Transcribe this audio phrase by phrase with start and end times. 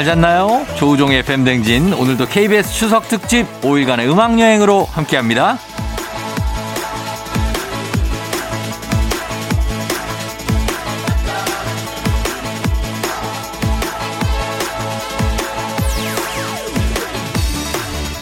[0.00, 0.64] 잘 잤나요?
[0.76, 5.58] 조우종의 FM 댕진 오늘도 KBS 추석 특집 5일간의 음악 여행으로 함께합니다.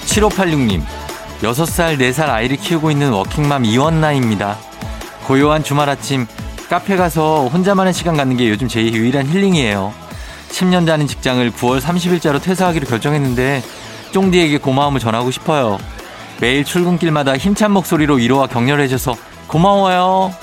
[0.07, 0.83] 7586님,
[1.43, 4.57] 6살, 4살 아이를 키우고 있는 워킹맘 이원나입니다.
[5.29, 6.27] 고요한 주말 아침
[6.69, 10.08] 카페 가서 혼자만의 시간 갖는 게 요즘 제 유일한 힐링이에요.
[10.59, 13.63] 10년 다닌 직장을 9월 30일자로 퇴사하기로 결정했는데
[14.11, 15.79] 쫑디에게 고마움을 전하고 싶어요.
[16.41, 19.15] 매일 출근길마다 힘찬 목소리로 위로와 격려를 해줘서
[19.47, 20.35] 고마워요.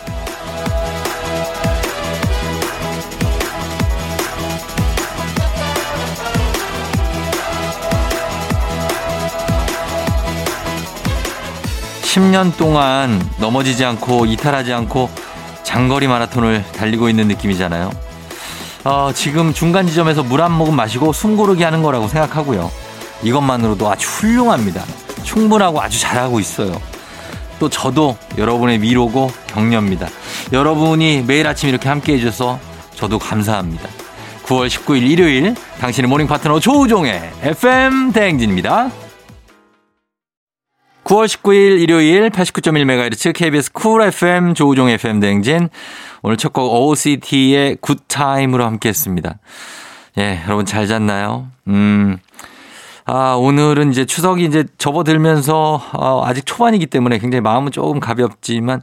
[12.03, 15.09] 10년 동안 넘어지지 않고 이탈하지 않고
[15.63, 18.14] 장거리 마라톤을 달리고 있는 느낌이잖아요.
[18.85, 22.71] 어, 지금 중간 지점에서 물 한 모금 마시고 숨 고르기 하는 거라고 생각하고요.
[23.23, 24.83] 이것만으로도 아주 훌륭합니다.
[25.23, 26.79] 충분하고 아주 잘하고 있어요.
[27.57, 30.07] 또 저도 여러분의 위로고 격려입니다.
[30.51, 32.59] 여러분이 매일 아침 이렇게 함께 해줘서
[32.93, 33.89] 저도 감사합니다.
[34.43, 38.91] 9월 19일 일요일 당신의 morning 파트너 조우종의 FM 대행진입니다.
[41.05, 45.69] 9월 19일 일요일 89.1MHz KBS 쿨 FM 조우종 FM 대행진
[46.23, 49.37] 오늘 첫 곡 OCT의 굿타임으로 함께 했습니다.
[50.17, 51.47] 예, 여러분 잘 잤나요?
[51.67, 52.17] 음.
[53.05, 58.81] 아, 오늘은 이제 추석이 이제 접어들면서 어, 아직 초반이기 때문에 굉장히 마음은 조금 가볍지만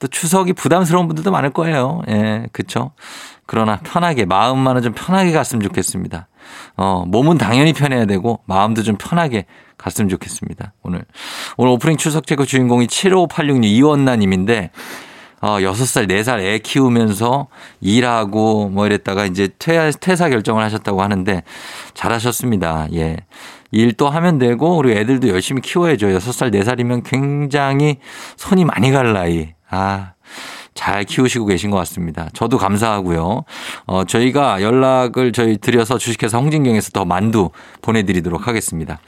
[0.00, 2.02] 또 추석이 부담스러운 분들도 많을 거예요.
[2.10, 2.90] 예, 그쵸?
[3.46, 6.28] 그러나 편하게, 마음만은 좀 편하게 갔으면 좋겠습니다.
[6.76, 9.46] 어, 몸은 당연히 편해야 되고 마음도 좀 편하게
[9.84, 10.72] 갔으면 좋겠습니다.
[10.82, 11.04] 오늘.
[11.58, 14.70] 오늘 오프닝 추석 체크 주인공이 7586님 이원나님인데
[15.42, 17.48] 어, 6살, 4살 애 키우면서
[17.82, 21.42] 일하고 뭐 이랬다가 이제 퇴, 퇴사 결정을 하셨다고 하는데
[21.92, 22.88] 잘하셨습니다.
[22.94, 23.18] 예.
[23.70, 26.06] 일또 하면 되고 그리고 애들도 열심히 키워야죠.
[26.06, 27.98] 6살, 4살이면 굉장히
[28.36, 29.52] 손이 많이 갈 나이.
[29.68, 30.13] 아,
[30.74, 32.28] 잘 키우시고 계신 것 같습니다.
[32.34, 33.44] 저도 감사하고요.
[33.86, 38.98] 어, 저희가 연락을 저희 드려서 주식회사 홍진경에서 더 만두 보내드리도록 하겠습니다.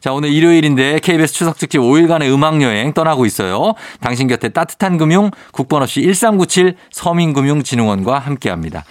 [0.00, 3.74] 자, 오늘 일요일인데 KBS 추석 특집 5일간의 음악여행 떠나고 있어요.
[4.00, 8.84] 당신 곁에 따뜻한 금융 국번 없이 1397 서민금융진흥원과 함께 합니다.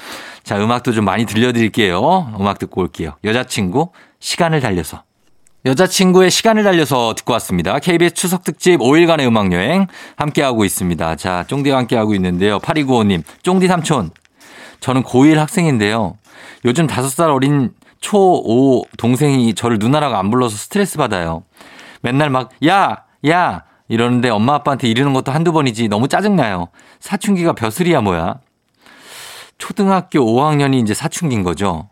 [0.43, 2.35] 자, 음악도 좀 많이 들려드릴게요.
[2.39, 3.15] 음악 듣고 올게요.
[3.23, 3.89] 여자친구,
[4.19, 5.08] 시간을 달려서.
[5.65, 7.79] 여자친구의 시간을 달려서 듣고 왔습니다.
[7.79, 11.17] KBS 추석 특집 5일간의 음악 여행 함께하고 있습니다.
[11.17, 12.59] 자, 쫑디와 함께하고 있는데요.
[12.59, 14.11] 8295님, 쫑디 삼촌.
[14.79, 16.17] 저는 고1 학생인데요.
[16.63, 21.43] 요즘 5살 어린 초5 동생이 저를 누나라고 안 불러서 스트레스 받아요.
[22.01, 23.03] 맨날 막, 야!
[23.27, 23.63] 야!
[23.89, 26.69] 이러는데 엄마 아빠한테 이르는 것도 한두 번이지 너무 짜증나요.
[27.01, 28.35] 사춘기가 벼슬이야 뭐야.
[29.57, 31.89] 초등학교 5학년이 이제 사춘기인 거죠.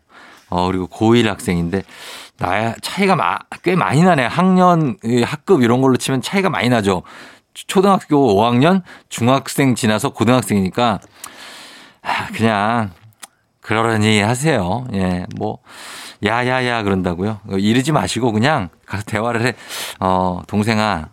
[0.50, 1.84] 어, 그리고 고1 학생인데
[2.40, 4.26] 나야 차이가 마, 꽤 많이 나네.
[4.26, 7.04] 학년, 학급 이런 걸로 치면 차이가 많이 나죠.
[7.54, 11.00] 초등학교 5학년, 중학생 지나서 고등학생이니까
[12.04, 12.92] 아, 그냥
[13.62, 14.86] 그러려니 하세요.
[14.94, 15.60] 예, 뭐
[16.26, 17.42] 야야야 그런다고요.
[17.50, 19.54] 이러지 마시고 그냥 가서 대화를 해.
[20.00, 21.10] 어, 동생아,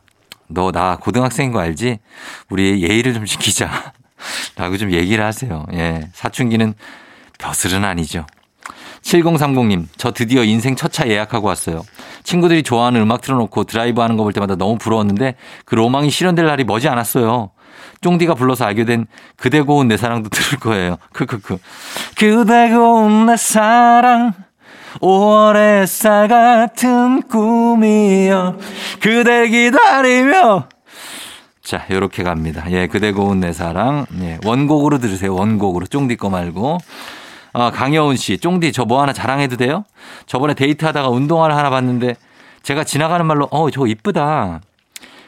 [0.49, 1.99] 너 나 고등학생인 거 알지?
[2.51, 3.95] 우리 예의를 좀 지키자.
[4.57, 5.67] 라고 좀 얘기를 하세요.
[5.73, 6.75] 예, 사춘기는
[7.39, 8.27] 벼슬은 아니죠.
[9.05, 11.83] 7030님, 저 드디어 인생 첫 차 예약하고 왔어요.
[12.23, 15.35] 친구들이 좋아하는 음악 틀어놓고 드라이브 하는 거 볼 때마다 너무 부러웠는데
[15.65, 17.51] 그 로망이 실현될 날이 머지 않았어요.
[18.01, 19.07] 쫑디가 불러서 알게 된
[19.37, 20.97] 그대 고운 내 사랑도 들을 거예요.
[21.13, 21.59] 크크크.
[22.17, 24.33] 그대 고운 내 사랑
[25.01, 28.57] 5월 햇살 같은 꿈이여
[29.01, 30.69] 그대 기다리며
[31.63, 32.65] 자, 요렇게 갑니다.
[32.71, 34.05] 예, 그대 고운 내 사랑.
[34.21, 35.35] 예, 원곡으로 들으세요.
[35.35, 35.87] 원곡으로.
[35.87, 36.77] 쫑디 거 말고.
[37.55, 39.85] 아, 강여운 씨, 쫑디 저 뭐 하나 자랑해도 돼요?
[40.27, 42.17] 저번에 데이트하다가 운동화를 하나 봤는데
[42.63, 44.61] 제가 지나가는 말로 어, 저거 이쁘다.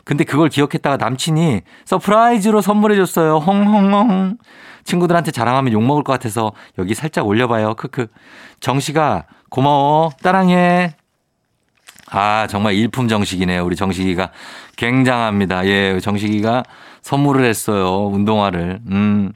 [0.05, 3.38] 근데 그걸 기억했다가 남친이 surprise로 선물해 줬어요.
[3.38, 4.37] 헝헝헝.
[4.84, 7.75] 친구들한테 자랑하면 욕먹을 것 같아서 여기 살짝 올려봐요.
[7.75, 8.06] 크크.
[8.61, 10.11] 정식아, 고마워.
[10.23, 10.94] 따랑해.
[12.11, 13.64] 아, 정말 일품 정식이네요.
[13.64, 14.31] 우리 정식이가.
[14.76, 15.67] 굉장합니다.
[15.67, 16.62] 예, 정식이가
[17.02, 18.06] 선물을 했어요.
[18.06, 18.81] 운동화를.
[18.90, 19.32] 음.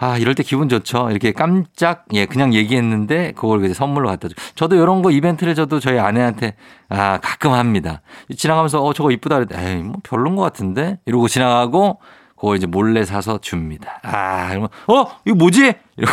[0.00, 1.10] 아, 이럴 때 기분 좋죠.
[1.10, 4.34] 이렇게 깜짝, 예, 그냥 얘기했는데 그걸 이제 선물로 갖다 줘.
[4.54, 6.54] 저도 이런 거 이벤트를 저도 저희 아내한테
[6.88, 8.00] 아, 가끔 합니다.
[8.36, 9.40] 지나가면서 어, 저거 이쁘다.
[9.52, 10.98] 에이, 뭐 별론 것 같은데?
[11.04, 11.98] 이러고 지나가고
[12.36, 13.98] 그걸 이제 몰래 사서 줍니다.
[14.04, 15.74] 아, 이러면 어, 이거 뭐지?
[15.96, 16.12] 이러고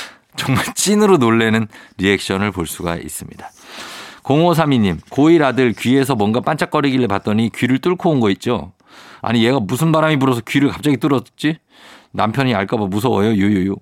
[0.36, 1.68] 정말 찐으로 놀래는
[1.98, 3.50] 리액션을 볼 수가 있습니다.
[4.22, 8.72] 0532님, 고1 아들 귀에서 뭔가 반짝거리길래 봤더니 귀를 뚫고 온 거 있죠?
[9.22, 11.58] 아니, 얘가 무슨 바람이 불어서 귀를 갑자기 뚫었지?
[12.12, 13.30] 남편이 알까봐 무서워요.
[13.34, 13.76] 유유유.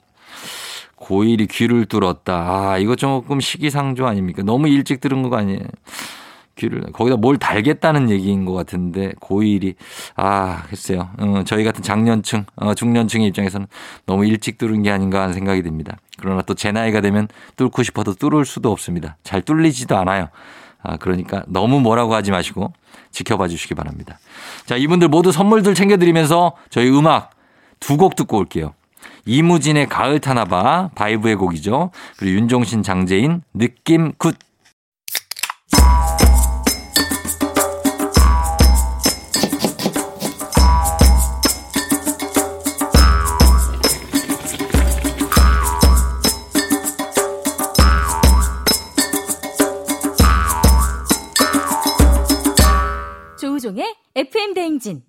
[0.96, 2.34] 고1이 귀를 뚫었다.
[2.34, 4.42] 아, 이거 조금 시기상조 아닙니까?
[4.42, 5.60] 너무 일찍 들은 거 아니에요?
[6.56, 9.74] 귀를, 거기다 뭘 달겠다는 얘기인 것 같은데, 고1이.
[10.16, 11.10] 아, 글쎄요.
[11.18, 13.66] 어, 저희 같은 장년층, 어, 중년층의 입장에서는
[14.06, 15.96] 너무 일찍 뚫은 게 아닌가 하는 생각이 듭니다.
[16.16, 17.26] 그러나 또 제 나이가 되면
[17.56, 19.16] 뚫고 싶어도 뚫을 수도 없습니다.
[19.24, 20.28] 잘 뚫리지도 않아요.
[20.82, 22.72] 아, 그러니까 너무 뭐라고 하지 마시고
[23.10, 24.18] 지켜봐 주시기 바랍니다.
[24.64, 27.33] 자, 이분들 모두 선물들 챙겨드리면서 저희 음악
[27.80, 28.74] 두 곡 듣고 올게요.
[29.26, 31.90] 이무진의 가을 타나봐 바이브의 곡이죠.
[32.18, 34.36] 그리고 윤종신 장재인 느낌 굿.
[53.38, 55.02] 조우종의 FM 대행진.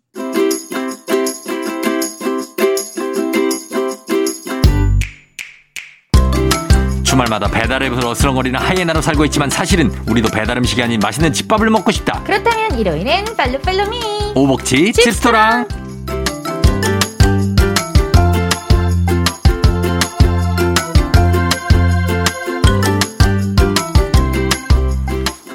[7.15, 12.21] 주말마다 배달앱으로 어슬렁거리는 하이에나로 살고 있지만 사실은 우리도 배달 음식이 아닌 맛있는 집밥을 먹고 싶다.
[12.25, 14.33] 그렇다면 일요일엔 팔로팔로미.
[14.35, 15.65] 오복치 칩스토랑.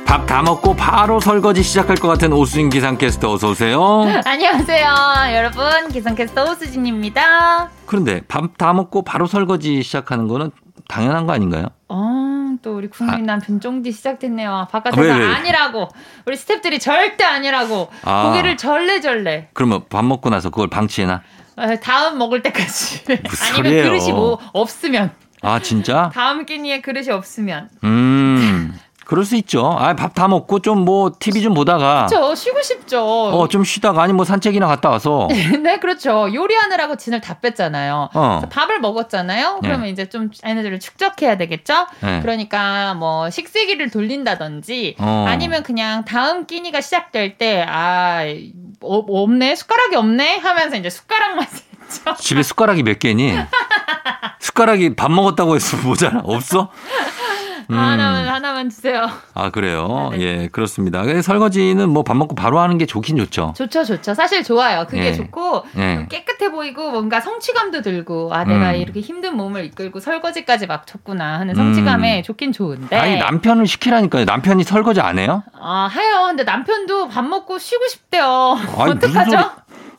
[0.07, 4.05] 밥다 먹고 바로 설거지 시작할 것 같은 오수진 기상캐스터 어서 오세요.
[4.25, 4.95] 안녕하세요.
[5.35, 7.71] 여러분, 기상캐스터 오수진입니다.
[7.87, 10.51] 그런데 밥 다 먹고 바로 설거지 시작하는 거는
[10.89, 11.67] 당연한 거 아닌가요?
[11.89, 13.35] 어, 또 우리 국민 아.
[13.35, 14.69] 남편 쫑디 시작됐네요.
[14.71, 15.35] 바깥에서 왜, 왜, 왜?
[15.35, 15.89] 아니라고.
[16.27, 17.91] 우리 스탭들이 절대 아니라고.
[18.05, 18.27] 아.
[18.29, 19.49] 고개를 절레절레.
[19.53, 21.23] 그러면 밥 먹고 나서 그걸 방치해놔?
[21.57, 23.05] 어, 다음 먹을 때까지.
[23.59, 23.85] 아니면?
[23.85, 25.13] 그릇이 뭐 없으면.
[25.43, 26.11] 아 진짜?
[26.13, 27.71] 다음 끼니에 그릇이 없으면.
[27.85, 28.79] 음
[29.11, 29.67] 그럴 수 있죠.
[29.77, 33.03] 아 밥 다 먹고 좀 뭐 TV 좀 보다가 저 쉬고 싶죠.
[33.05, 35.27] 어 좀 쉬다가 아니 뭐 산책이나 갔다 와서
[35.63, 36.33] 네, 그렇죠.
[36.33, 38.11] 요리하느라고 진을 다 뺐잖아요.
[38.15, 38.43] 어.
[38.51, 39.59] 밥을 먹었잖아요.
[39.63, 39.69] 네.
[39.69, 41.87] 그러면 이제 좀 에너지를 축적해야 되겠죠?
[42.01, 42.21] 네.
[42.21, 45.25] 그러니까 뭐 식세기를 돌린다든지 어.
[45.29, 48.23] 아니면 그냥 다음 끼니가 시작될 때, 아,
[48.81, 49.57] 어, 없네?
[49.57, 50.37] 숟가락이 없네?
[50.39, 51.47] 하면서 이제 숟가락만
[51.89, 52.15] 쓰죠.
[52.23, 53.35] 집에 숟가락이 몇 개니?
[54.39, 56.71] 숟가락이 밥 먹었다고 해서 모자라 없어?
[57.75, 57.79] 음.
[57.79, 59.09] 하나만, 하나만 주세요.
[59.35, 60.09] 아 그래요.
[60.13, 60.25] 네, 네.
[60.25, 61.03] 예 그렇습니다.
[61.23, 63.55] 설거지는 뭐 밥 먹고 바로 하는 게 좋긴 좋죠.
[63.57, 64.15] 좋죠, 좋죠.
[64.15, 64.85] 사실 좋아요.
[64.89, 65.13] 그게 예.
[65.13, 66.07] 좋고, 예.
[66.11, 68.77] 깨끗해 보이고, 뭔가 성취감도 들고, 아, 내가 음.
[68.77, 72.97] 이렇게 힘든 몸을 이끌고 설거지까지 막 쳤구나 하는 성취감에 좋긴 좋은데.
[72.97, 74.25] 아니 남편을 시키라니까요.
[74.25, 75.45] 남편이 설거지 안 해요?
[75.61, 76.25] 아, 해요.
[76.29, 78.59] 근데 남편도 밥 먹고 쉬고 싶대요.
[78.77, 79.51] 어떡하죠?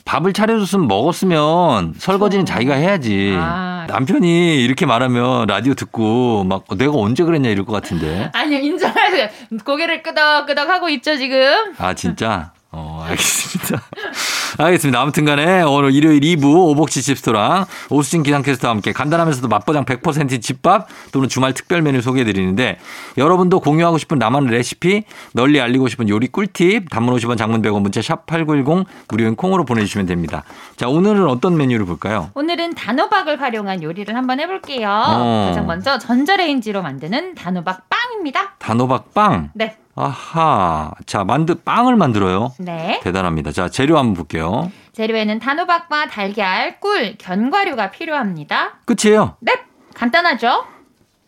[0.05, 2.53] 밥을 차려줬으면 먹었으면 설거지는 그렇죠.
[2.53, 3.35] 자기가 해야지.
[3.37, 3.85] 아.
[3.87, 8.29] 남편이 이렇게 말하면 라디오 듣고 막 내가 언제 그랬냐 이럴 것 같은데.
[8.33, 9.27] 아니요, 인정하세요.
[9.65, 11.73] 고개를 끄덕끄덕 하고 있죠, 지금.
[11.77, 12.51] 아 진짜?
[12.73, 13.81] 어 알겠습니다.
[14.57, 15.01] 알겠습니다.
[15.01, 21.27] 아무튼 간에 오늘 일요일 2부 오복치 집스토랑 오수진 기상캐스터와 함께 간단하면서도 맛보장 100% 집밥 또는
[21.27, 22.77] 주말 특별 메뉴 소개해 드리는데
[23.17, 25.03] 여러분도 공유하고 싶은 나만의 레시피
[25.33, 30.05] 널리 알리고 싶은 요리 꿀팁 단문 50원 장문 100원 문자 샵 8910 무료인 콩으로 보내주시면
[30.07, 30.43] 됩니다.
[30.77, 32.31] 자 오늘은 어떤 메뉴를 볼까요?
[32.35, 34.87] 오늘은 단호박을 활용한 요리를 한번 해볼게요.
[34.89, 35.45] 어.
[35.49, 38.53] 가장 먼저 전자레인지로 만드는 단호박 빵입니다.
[38.59, 39.49] 단호박 빵.
[39.53, 39.77] 네.
[40.01, 40.91] 아하.
[41.05, 42.53] 자 만드 빵을 만들어요.
[42.57, 42.99] 네.
[43.03, 43.51] 대단합니다.
[43.51, 44.71] 자 재료 한번 볼게요.
[44.93, 48.79] 재료에는 단호박과 달걀, 꿀, 견과류가 필요합니다.
[48.85, 49.37] 끝이에요.
[49.41, 49.53] 네.
[49.93, 50.65] 간단하죠?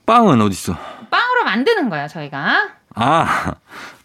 [0.08, 0.76] 빵은 어디 있어?
[1.12, 2.70] 빵으로 만드는 거예요, 저희가.
[2.96, 3.54] 아,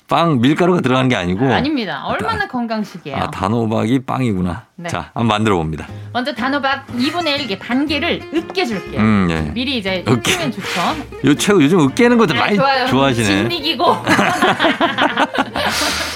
[0.08, 1.52] 빵 밀가루가 들어가는 게 아니고.
[1.52, 2.02] 아닙니다.
[2.06, 3.14] 얼마나 건강식이에요.
[3.16, 4.64] 아, 단호박이 빵이구나.
[4.76, 4.88] 네.
[4.88, 5.86] 자, 한번 만들어 봅니다.
[6.14, 9.00] 먼저 단호박 2분의 1개 반 개를 으깨줄게요.
[9.02, 9.42] 음, 예.
[9.52, 10.32] 미리 이제 으깨.
[10.32, 10.80] 으깨면 좋죠.
[11.26, 12.86] 요 최고 요즘 으깨는 것도 네, 많이 좋아요.
[12.86, 13.26] 좋아하시네.
[13.50, 13.84] 진이기고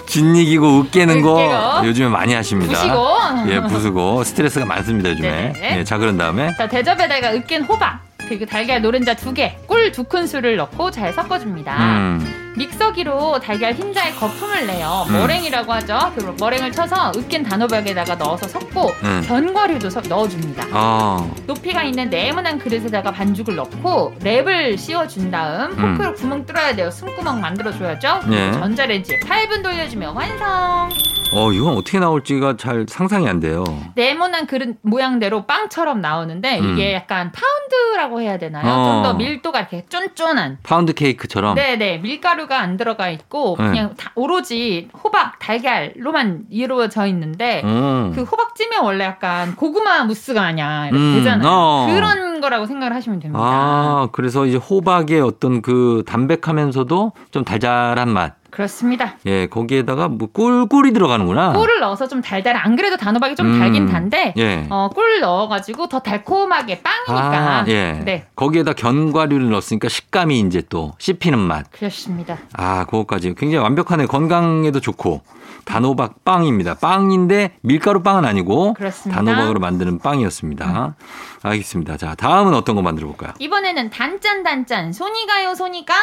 [0.06, 1.34] 진이기고 으깨는 거
[1.75, 1.87] 으깨고.
[1.88, 2.72] 요즘에 많이 하십니다.
[2.72, 3.52] 부시고.
[3.52, 5.52] 예, 부수고 스트레스가 많습니다, 요즘에.
[5.52, 5.78] 네네.
[5.80, 8.00] 예, 자, 그런 다음에 자, 대접에다가 으깬 호박,
[8.32, 11.76] 그리고 달걀 노른자 2개, 꿀 2큰술을 넣고 잘 섞어줍니다.
[11.76, 12.54] 음.
[12.56, 15.04] 믹서기로 달걀 흰자에 거품을 내요.
[15.10, 15.12] 음.
[15.18, 16.12] 머랭이라고 하죠.
[16.16, 19.22] 그 머랭을 쳐서 으깬 단호박에다가 넣어서 섞고 음.
[19.28, 20.64] 견과류도 섞- 넣어줍니다.
[20.72, 25.92] 아, 높이가 있는 네모난 그릇에다가 반죽을 넣고 랩을 씌워준 다음 음.
[25.98, 26.90] 포크로 구멍 뚫어야 돼요.
[26.90, 28.20] 숨구멍 만들어줘야죠.
[28.32, 28.52] 예.
[28.52, 30.88] 전자레인지에 8분 돌려주면 완성.
[31.32, 33.64] 어, 이건 어떻게 나올지가 잘 상상이 안 돼요.
[33.94, 36.72] 네모난 그릇 모양대로 빵처럼 나오는데 음.
[36.72, 38.66] 이게 약간 파운드라고 해야 되나요?
[38.66, 38.84] 어.
[38.84, 40.58] 좀더 밀도가 이렇게 쫀쫀한.
[40.62, 41.54] 파운드 케이크처럼.
[41.54, 43.64] 네네 밀가루가 안 들어가 있고 네.
[43.66, 48.12] 그냥 다 오로지 호박 달걀로만 이루어져 있는데 음.
[48.14, 51.48] 그 호박찜에 원래 약간 고구마 무스가 아니야 이렇게 음, 되잖아요.
[51.50, 51.86] 어.
[51.90, 53.42] 그런 거라고 생각을 하시면 됩니다.
[53.42, 58.41] 아, 그래서 이제 호박의 어떤 그 담백하면서도 좀 달달한 맛.
[58.52, 59.16] 그렇습니다.
[59.25, 61.54] 예, 거기에다가 뭐 꿀, 꿀이 들어가는구나.
[61.54, 62.59] 꿀을 넣어서 좀 달달해.
[62.59, 64.66] 안 그래도 단호박이 좀 음, 달긴 단데, 예.
[64.68, 67.38] 어, 꿀 넣어가지고 더 달콤하게 빵이니까.
[67.38, 68.02] 아, 예.
[68.04, 68.26] 네.
[68.37, 71.73] 거기에다 견과류를 넣었으니까 식감이 이제 또 씹히는 맛.
[71.73, 72.38] 그렇습니다.
[72.52, 74.04] 아, 그거까지 굉장히 완벽하네.
[74.06, 75.23] 건강에도 좋고.
[75.64, 76.75] 단호박 빵입니다.
[76.75, 79.23] 빵인데 밀가루 빵은 아니고 그렇습니다.
[79.23, 80.94] 단호박으로 만드는 빵이었습니다.
[81.42, 81.97] 알겠습니다.
[81.97, 83.32] 자, 다음은 어떤 거 만들어 볼까요?
[83.38, 85.94] 이번에는 단짠 단짠 손이 가요 손이 가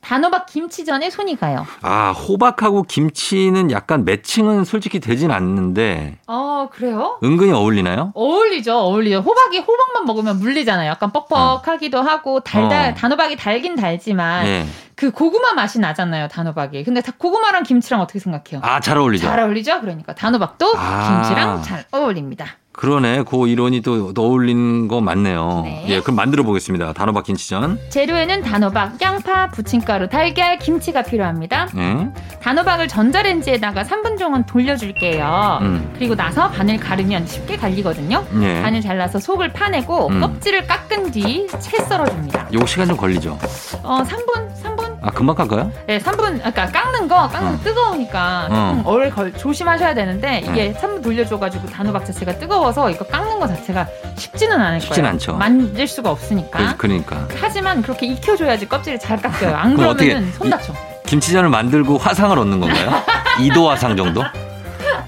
[0.00, 1.66] 단호박 김치전에 손이 가요.
[1.82, 7.18] 아, 호박하고 김치는 약간 매칭은 솔직히 되진 않는데 어 그래요?
[7.22, 8.12] 은근히 어울리나요?
[8.14, 9.18] 어울리죠, 어울리죠.
[9.18, 10.88] 호박이 호박만 먹으면 물리잖아요.
[10.90, 12.94] 약간 뻑뻑하기도 하고 달달 어.
[12.94, 14.66] 단호박이 달긴 달지만 예.
[14.94, 16.84] 그 고구마 맛이 나잖아요, 단호박이.
[16.84, 18.60] 근데 다 고구마랑 김치랑 어떻게 생각해요?
[18.64, 19.26] 아, 잘 어울리죠.
[19.26, 19.80] 잘 어울리죠?
[19.80, 21.22] 그러니까 단호박도 아.
[21.22, 22.46] 김치랑 잘 어울립니다.
[22.72, 23.24] 그러네.
[23.24, 25.62] 그 이론이 또 어울리는 거 맞네요.
[25.64, 25.84] 네.
[25.88, 26.92] 예, 그럼 만들어 보겠습니다.
[26.92, 27.78] 단호박 김치전.
[27.88, 31.68] 재료에는 단호박, 양파, 부침가루, 달걀, 김치가 필요합니다.
[31.76, 32.08] 예.
[32.40, 35.58] 단호박을 전자레인지에다가 3분 정도 돌려줄게요.
[35.62, 35.92] 음.
[35.96, 38.24] 그리고 나서 반을 가르면 쉽게 갈리거든요.
[38.42, 38.62] 예.
[38.62, 40.20] 반을 잘라서 속을 파내고 음.
[40.20, 42.48] 껍질을 깎은 뒤 채 썰어줍니다.
[42.54, 43.36] 요 시간 좀 걸리죠.
[43.82, 44.52] 어, 3분?
[44.62, 44.87] 3분?
[45.08, 45.72] 아, 금방 깎아요?
[45.86, 46.16] 네, 3분.
[46.38, 47.60] 그러니까 깎는 거, 깎는 거 어.
[47.64, 48.82] 뜨거우니까 조금 어.
[48.92, 53.86] 오래 걸, 조심하셔야 되는데 이게 3분 돌려줘가지고 단호박 자체가 뜨거워서 이거 깎는 거 자체가
[54.16, 55.12] 쉽지는 않을 쉽진 거예요.
[55.14, 55.36] 않죠.
[55.36, 56.74] 만질 수가 없으니까.
[56.76, 59.56] 그, 러니까 하지만 그렇게 익혀줘야지 껍질이 잘 깎여요.
[59.56, 60.74] 안 그럼 그러면은 어떻게 손 다쳐.
[61.06, 63.02] 김치전을 만들고 화상을 얻는 건가요?
[63.38, 64.22] 2도 화상 정도?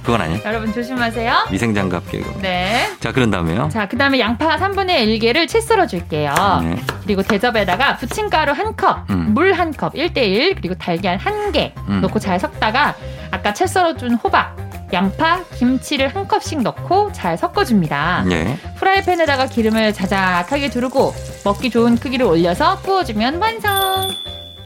[0.02, 0.40] 그건 아니에요.
[0.46, 1.48] 여러분 조심하세요.
[1.50, 2.40] 위생장갑 끼고.
[2.40, 2.88] 네.
[3.00, 3.68] 자, 그런 다음에요.
[3.70, 6.32] 자, 그 다음에 양파 3분의 1개를 채 썰어줄게요.
[6.62, 6.82] 네.
[7.10, 9.34] 그리고 대접에다가 부침가루 한 컵, 음.
[9.34, 12.02] 물한 컵, 1대1, 그리고 달걀 한개 음.
[12.02, 12.94] 넣고 잘 섞다가
[13.32, 14.56] 아까 채 썰어준 호박,
[14.92, 18.26] 양파, 김치를 한 컵씩 넣고 잘 섞어줍니다.
[18.30, 18.56] 예.
[18.76, 21.12] 프라이팬에다가 기름을 자작하게 두르고
[21.44, 24.08] 먹기 좋은 크기로 올려서 구워주면 완성.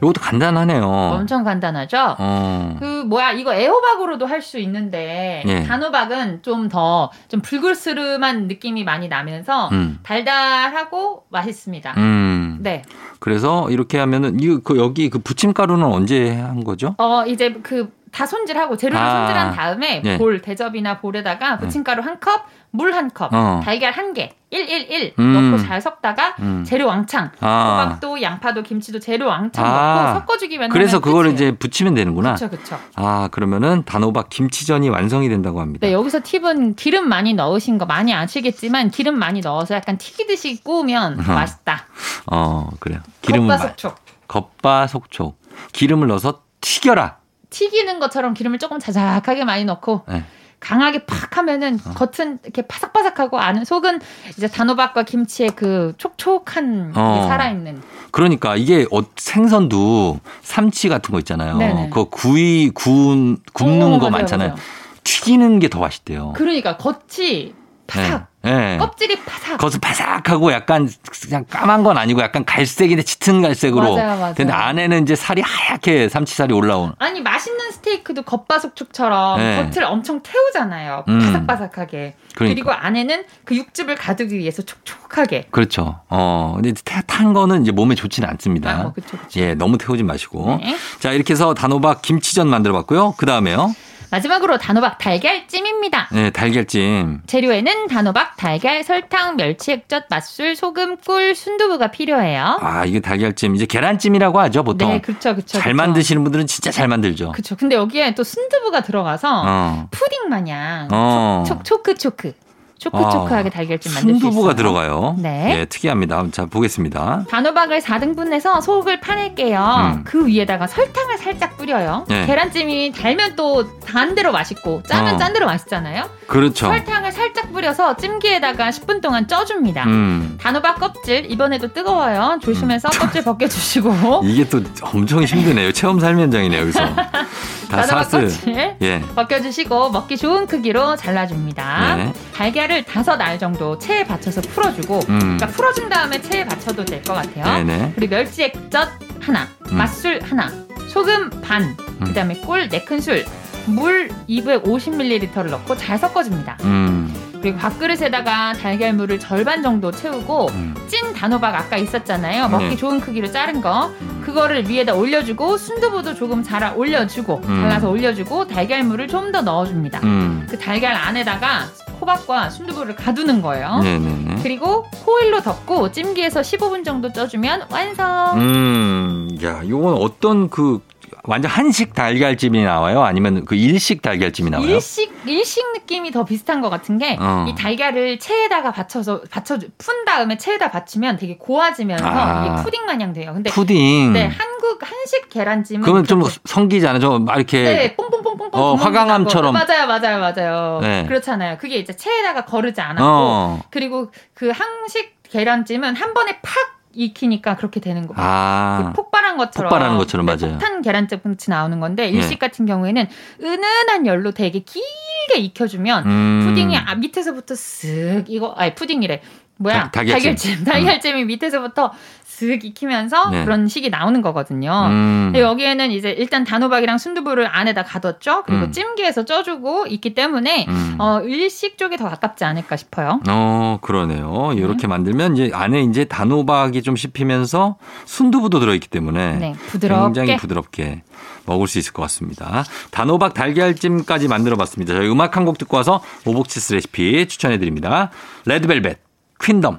[0.05, 0.85] 이것도 간단하네요.
[0.87, 2.17] 엄청 간단하죠?
[2.19, 2.77] 어.
[2.79, 5.63] 그 뭐야 이거 애호박으로도 할 수 있는데 예.
[5.65, 9.99] 단호박은 좀 더 좀 불그스름한 느낌이 많이 나면서 음.
[10.03, 11.95] 달달하고 맛있습니다.
[11.97, 12.59] 음.
[12.61, 12.83] 네.
[13.21, 16.95] 그래서 이렇게 하면은 이 그 여기 그 부침가루는 언제 한 거죠?
[16.99, 19.27] 어 이제 그 다 손질하고 재료를 아.
[19.27, 20.19] 손질한 다음에 예.
[20.19, 23.61] 볼 대접이나 볼에다가 부침가루 한 컵, 물 한 컵, 어.
[23.65, 25.51] 달걀 한 개, 111 음.
[25.51, 26.65] 넣고 잘 섞다가 음.
[26.65, 27.31] 재료 왕창.
[27.41, 27.83] 아.
[27.83, 30.05] 호박도 양파도 김치도 재료 왕창 아.
[30.15, 31.27] 넣고 섞어주기만 그래서 끝이에요.
[31.27, 32.37] 이제 부치면 되는구나.
[32.37, 32.79] 그렇죠, 그렇죠.
[32.95, 35.85] 아, 그러면은 단호박 김치전이 완성이 된다고 합니다.
[35.87, 41.19] 네, 여기서 팁은 기름 많이 넣으신 거 많이 아시겠지만 기름 많이 넣어서 약간 튀기듯이 구우면
[41.19, 41.33] 어허.
[41.35, 41.85] 맛있다.
[42.31, 43.01] 어, 그래요.
[43.23, 43.97] 기름을 마- 겉바속촉.
[44.29, 45.37] 겉바속촉.
[45.73, 47.17] 기름을 넣어서 튀겨라.
[47.51, 50.25] 튀기는 것처럼 기름을 조금 자작하게 많이 넣고 네.
[50.65, 51.91] 강하게 팍 하면은 어.
[51.93, 54.01] 겉은 이렇게 바삭바삭하고 안은 속은
[54.39, 57.21] 이제 단호박과 김치의 그 촉촉한 어.
[57.21, 61.59] 게 살아있는 그러니까 이게 어, 생선도 삼치 같은 거 있잖아요.
[61.59, 61.89] 네네.
[61.91, 64.49] 그거 구이 구운 굽는 어, 거 맞아요, 많잖아요.
[64.51, 64.61] 맞아요.
[65.05, 66.33] 튀기는 게 더 맛있대요.
[66.35, 67.53] 그러니까 겉이
[67.87, 68.75] 파삭 예.
[68.75, 68.77] 예.
[68.79, 70.89] 껍질이 파삭 겉은 바삭하고 약간
[71.23, 73.95] 그냥 까만 건 아니고 약간 갈색인데 짙은 갈색으로.
[73.97, 74.35] 맞아요, 맞아요.
[74.37, 76.93] 근데 안에는 이제 살이 하얗게 삼치살이 올라온.
[76.99, 79.71] 아니 맛있는 스테이크도 겉바속촉처럼 네.
[79.71, 81.21] 겉을 엄청 태우잖아요 음.
[81.47, 82.55] 바삭바삭하게 그러니까.
[82.55, 86.01] 그리고 안에는 그 육즙을 가두기 위해서 촉촉하게 그렇죠.
[86.09, 88.71] 어, 근데 태- 탄 거는 이제 몸에 좋지는 않습니다.
[88.71, 89.41] 아, 뭐 그쵸, 그쵸.
[89.41, 90.59] 예, 너무 태우지 마시고.
[90.63, 90.77] 네.
[91.01, 93.15] 자, 이렇게 해서 단호박 김치전 만들어 봤고요.
[93.17, 93.75] 그 다음에요.
[94.15, 96.09] 마지막으로 단호박 달걀찜입니다.
[96.13, 97.23] 네, 달걀찜.
[97.27, 102.59] 재료에는 단호박, 달걀, 설탕, 멸치 액젓, 맛술, 소금, 꿀, 순두부가 필요해요.
[102.61, 103.57] 아, 이게 달걀찜.
[103.57, 104.91] 이제 계란찜이라고 하죠, 보통.
[104.91, 105.59] 네, 그렇죠, 그렇죠.
[105.59, 107.33] 잘 만드시는 분들은 진짜 잘 만들죠.
[107.33, 107.57] 그렇죠.
[107.57, 109.89] 근데 여기에 또 순두부가 들어가서 어.
[109.91, 111.43] 푸딩 마냥 어.
[111.45, 112.44] 초, 초크 초크, 초크
[112.91, 114.31] 초크하게 아, 달걀찜 만들 수 있어요.
[114.31, 115.17] 순두부가 들어가요.
[115.19, 115.61] 네.
[115.61, 116.25] 예, 특이합니다.
[116.33, 117.25] 자, 보겠습니다.
[117.31, 119.95] 단호박을 4등분해서 속을 파낼게요.
[119.97, 120.05] 음.
[120.05, 122.05] 그 위에다가 설탕을 살짝 뿌려요.
[122.09, 122.27] 네.
[122.27, 125.19] 계란찜이 달면 또 단 대로 맛있고 짜면 어.
[125.19, 126.09] 짠 대로 맛있잖아요.
[126.27, 126.67] 그렇죠.
[126.67, 129.85] 설탕을 살짝 뿌려서 찜기에다가 10분 동안 쪄줍니다.
[129.85, 130.37] 음.
[130.41, 132.39] 단호박 껍질 이번에도 뜨거워요.
[132.43, 135.71] 조심해서 껍질 벗겨주시고 이게 또 엄청 힘드네요.
[135.73, 136.81] 체험 삶 현장이네요, 여기서.
[136.95, 137.27] 다
[137.69, 138.17] 단호박 사스.
[138.21, 139.01] 껍질 예.
[139.15, 141.97] 벗겨주시고 먹기 좋은 크기로 잘라줍니다.
[141.97, 142.13] 네.
[142.35, 145.19] 달걀을 다섯 알 정도 체에 받쳐서 풀어주고 음.
[145.19, 147.45] 그러니까 풀어준 다음에 체에 받쳐도 될 것 같아요.
[147.65, 147.93] 네네.
[147.95, 148.89] 그리고 멸치 액젓
[149.21, 149.77] 하나, 음.
[149.77, 150.51] 맛술 하나,
[150.89, 153.25] 소금 반, 그다음에 꿀 네 큰술,
[153.67, 156.59] 물 250ml를 넣고 잘 섞어줍니다.
[156.65, 157.13] 음.
[157.41, 160.75] 그리고 밥그릇에다가 달걀물을 절반 정도 채우고 음.
[160.89, 162.49] 찐 단호박 아까 있었잖아요.
[162.49, 162.77] 먹기 네.
[162.77, 163.91] 좋은 크기로 자른 거.
[164.25, 167.61] 그거를 위에다 올려주고 순두부도 조금 잘라 올려주고 음.
[167.61, 170.01] 잘라서 올려주고 달걀물을 좀 더 넣어줍니다.
[170.05, 170.47] 음.
[170.49, 171.67] 그 달걀 안에다가
[172.05, 173.81] 호박과 순두부를 가두는 거예요.
[173.81, 174.43] 네네네.
[174.43, 178.39] 그리고 호일로 덮고 찜기에서 15분 정도 쪄주면 완성.
[178.41, 180.81] 음, 야, 요건 어떤 그
[181.27, 183.03] 완전 한식 달걀찜이 나와요?
[183.03, 184.69] 아니면 그 일식 달걀찜이 나와요?
[184.69, 187.47] 일식 일식 느낌이 더 비슷한 것 같은 게이 어.
[187.57, 192.57] 달걀을 체에다가 받쳐서 받쳐 푼 다음에 체에다 받치면 되게 고와지면서 아.
[192.63, 193.33] 푸딩 마냥 돼요.
[193.33, 194.13] 근데 푸딩.
[194.13, 197.01] 네 한국 한식 계란찜은 그러면 좀 그렇게- 성기잖아요.
[197.01, 198.61] 좀막 이렇게 네, 뽕뽕뽕뽕뽕.
[198.61, 199.55] 어, 화강암처럼.
[199.55, 200.79] 맞아요, 맞아요, 맞아요.
[200.83, 201.07] 네.
[201.07, 201.57] 그렇잖아요.
[201.59, 203.63] 그게 이제 체에다가 거르지 않았고, 어.
[203.71, 206.55] 그리고 그 한식 계란찜은 한 번에 팍
[206.97, 208.15] 익히니까 그렇게 되는 거.
[208.17, 208.85] 아.
[208.87, 209.69] 그 폭발한 것처럼.
[209.71, 210.53] 폭발하는 것처럼 네, 맞아요.
[210.59, 212.37] 폭탄 계란찜 같이 나오는 건데 일식 예.
[212.37, 213.07] 같은 경우에는
[213.43, 216.45] 은은한 열로 되게 길게 익혀주면 음.
[216.47, 219.23] 푸딩이 아, 밑에서부터 쓱 이거 아니 푸딩이래.
[219.57, 220.59] 뭐야 달- 달걀찜.
[220.61, 220.65] 음.
[220.65, 221.93] 달걀찜이 밑에서부터
[222.27, 223.45] 쓱 익히면서 네.
[223.45, 224.87] 그런 식이 나오는 거거든요.
[224.91, 225.33] 음.
[225.37, 228.43] 여기에는 이제 일단 단호박이랑 순두부를 안에다 가뒀죠.
[228.45, 228.73] 그리고 음.
[228.73, 230.97] 찜기에서 쪄주고 있기 때문에 음.
[230.99, 233.21] 어, 일식 쪽이 더 가깝지 않을까 싶어요.
[233.29, 234.53] 어, 그러네요.
[234.57, 240.03] 이렇게 만들면 이제 안에 이제 단호박이 좀 씹히면서 순두부도 들어있기 때문에 네, 부드럽게.
[240.21, 241.03] 굉장히 부드럽게
[241.47, 242.65] 먹을 수 있을 것 같습니다.
[242.91, 244.95] 단호박 달걀찜까지 만들어 봤습니다.
[244.95, 248.11] 저희 음악 한 곡 듣고 와서 오복치스 레시피 추천해 드립니다.
[248.47, 248.99] 레드벨벳,
[249.41, 249.79] 퀸덤.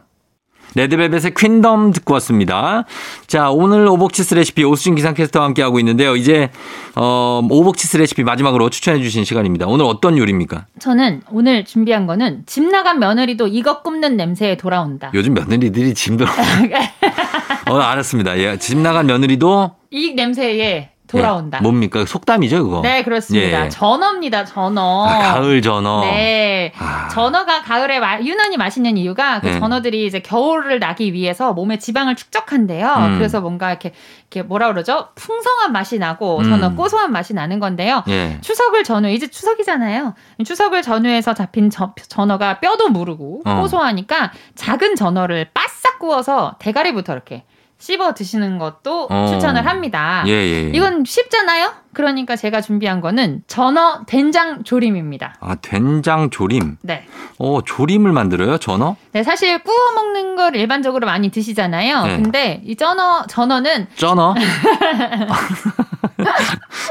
[0.77, 2.83] 레드벨벳의 퀸덤 듣고 왔습니다.
[3.27, 6.17] 자, 오늘 오복치스 레시피 오수진 기상캐스터와 함께하고 있는데요.
[6.17, 6.49] 이제,
[6.95, 9.67] 어, 오복치스 레시피 마지막으로 추천해 주신 시간입니다.
[9.67, 10.65] 오늘 어떤 요리입니까?
[10.79, 15.11] 저는 오늘 준비한 거는 집 나간 며느리도 이것 굽는 냄새에 돌아온다.
[15.13, 16.27] 요즘 며느리들이 짐들
[17.69, 18.37] 어, 알았습니다.
[18.39, 21.59] 예, 집 나간 며느리도 이 냄새에 돌아온다.
[21.59, 22.05] 예, 뭡니까?
[22.05, 22.81] 속담이죠, 그거.
[22.81, 23.65] 네, 그렇습니다.
[23.65, 23.69] 예.
[23.69, 25.05] 전어입니다, 전어.
[25.05, 26.01] 아, 가을 전어.
[26.01, 26.73] 네.
[26.77, 27.07] 아.
[27.09, 29.59] 전어가 가을에 마- 유난히 맛있는 이유가 그 네.
[29.59, 32.87] 전어들이 이제 겨울을 나기 위해서 몸에 지방을 축적한대요.
[32.87, 33.17] 음.
[33.17, 33.93] 그래서 뭔가 이렇게,
[34.31, 35.09] 이렇게 뭐라 그러죠?
[35.15, 36.43] 풍성한 맛이 나고 음.
[36.49, 38.03] 전어 고소한 맛이 나는 건데요.
[38.07, 38.39] 예.
[38.41, 40.15] 추석을 전후 이제 추석이잖아요.
[40.43, 43.55] 추석을 전후해서 잡힌 저- 전어가 뼈도 무르고 어.
[43.61, 47.43] 고소하니까 작은 전어를 바싹 구워서 대가리부터 이렇게
[47.85, 49.27] 씹어 드시는 것도 어.
[49.31, 50.23] 추천을 합니다.
[50.25, 50.63] 예, 예.
[50.65, 50.71] 예.
[50.73, 51.71] 이건 쉽잖아요.
[51.93, 55.35] 그러니까 제가 준비한 거는 전어 된장 조림입니다.
[55.39, 56.77] 아, 된장 조림.
[56.81, 57.05] 네.
[57.37, 58.95] 어, 조림을 만들어요, 전어?
[59.11, 62.03] 네, 사실 구워 먹는 걸 일반적으로 많이 드시잖아요.
[62.05, 62.15] 네.
[62.23, 64.33] 근데 이 전어 전어는 쩌너?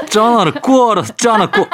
[0.09, 1.67] 쩌너를 구워서 쩌너 구.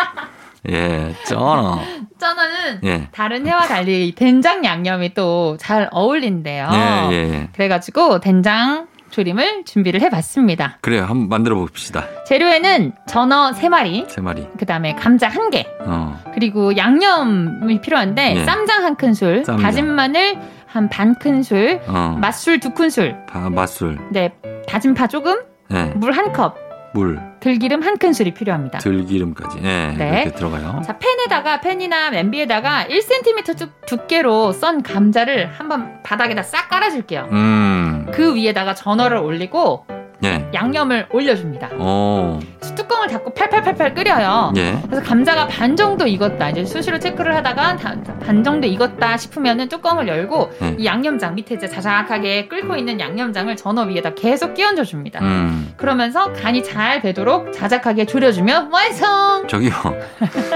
[0.69, 1.79] 예, 쩌너.
[2.19, 3.07] 전어는 예.
[3.11, 6.69] 다른 해와 달리 이 된장 양념이 또 잘 어울린대요.
[6.71, 7.49] 예, 예, 예.
[7.53, 10.77] 그래가지고 된장 조림을 준비를 해봤습니다.
[10.81, 11.03] 그래요.
[11.03, 12.05] 한번 만들어 봅시다.
[12.25, 14.47] 재료에는 전어 3마리, 세 마리.
[14.57, 16.19] 그 다음에 감자 1개, 어.
[16.33, 18.45] 그리고 양념이 필요한데 네.
[18.45, 19.63] 쌈장 한 큰술, 쌈장.
[19.63, 22.17] 다진 마늘 한 반 큰술, 어.
[22.19, 23.99] 맛술 두 큰술, 다 맛술.
[24.09, 24.33] 네,
[24.67, 25.37] 다진 파 조금,
[25.73, 25.83] 예.
[25.95, 26.57] 물한 컵,
[26.93, 28.79] 물, 들기름 한 큰술이 필요합니다.
[28.79, 29.59] 들기름까지.
[29.63, 29.93] 예.
[29.97, 30.21] 네.
[30.23, 30.81] 이렇게 들어가요.
[30.85, 37.29] 자, 팬에다가 팬이나 냄비에다가 1cm 두, 두께로 썬 감자를 한번 바닥에다 싹 깔아줄게요.
[37.31, 38.07] 음.
[38.13, 39.85] 그 위에다가 전어를 올리고
[40.23, 40.47] 예.
[40.53, 41.69] 양념을 올려줍니다.
[41.73, 42.39] 어.
[42.75, 44.53] 뚜껑을 닫고 팔팔팔팔 끓여요.
[44.55, 44.77] 예.
[44.85, 46.49] 그래서 감자가 반 정도 익었다.
[46.49, 50.75] 이제 수시로 체크를 하다가 다- 반 정도 익었다 싶으면은 뚜껑을 열고 네.
[50.79, 55.19] 이 양념장 밑에 이제 자작하게 끓고 있는 양념장을 전어 위에다 계속 끼얹어 줍니다.
[55.21, 55.73] 음.
[55.75, 59.47] 그러면서 간이 잘 배도록 자작하게 졸여주면 완성!
[59.47, 59.71] 저기요.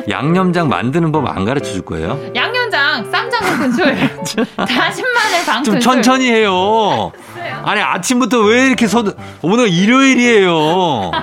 [0.10, 2.20] 양념장 만드는 법 안 가르쳐 줄 거예요?
[2.36, 3.96] 양념장 쌈장 한 큰술,
[4.56, 5.80] 다진 마늘 반좀 큰술.
[5.82, 7.12] 천천히 해요.
[7.64, 9.04] 아니 아침부터 왜 이렇게 서
[9.42, 11.12] 오늘 일요일이에요.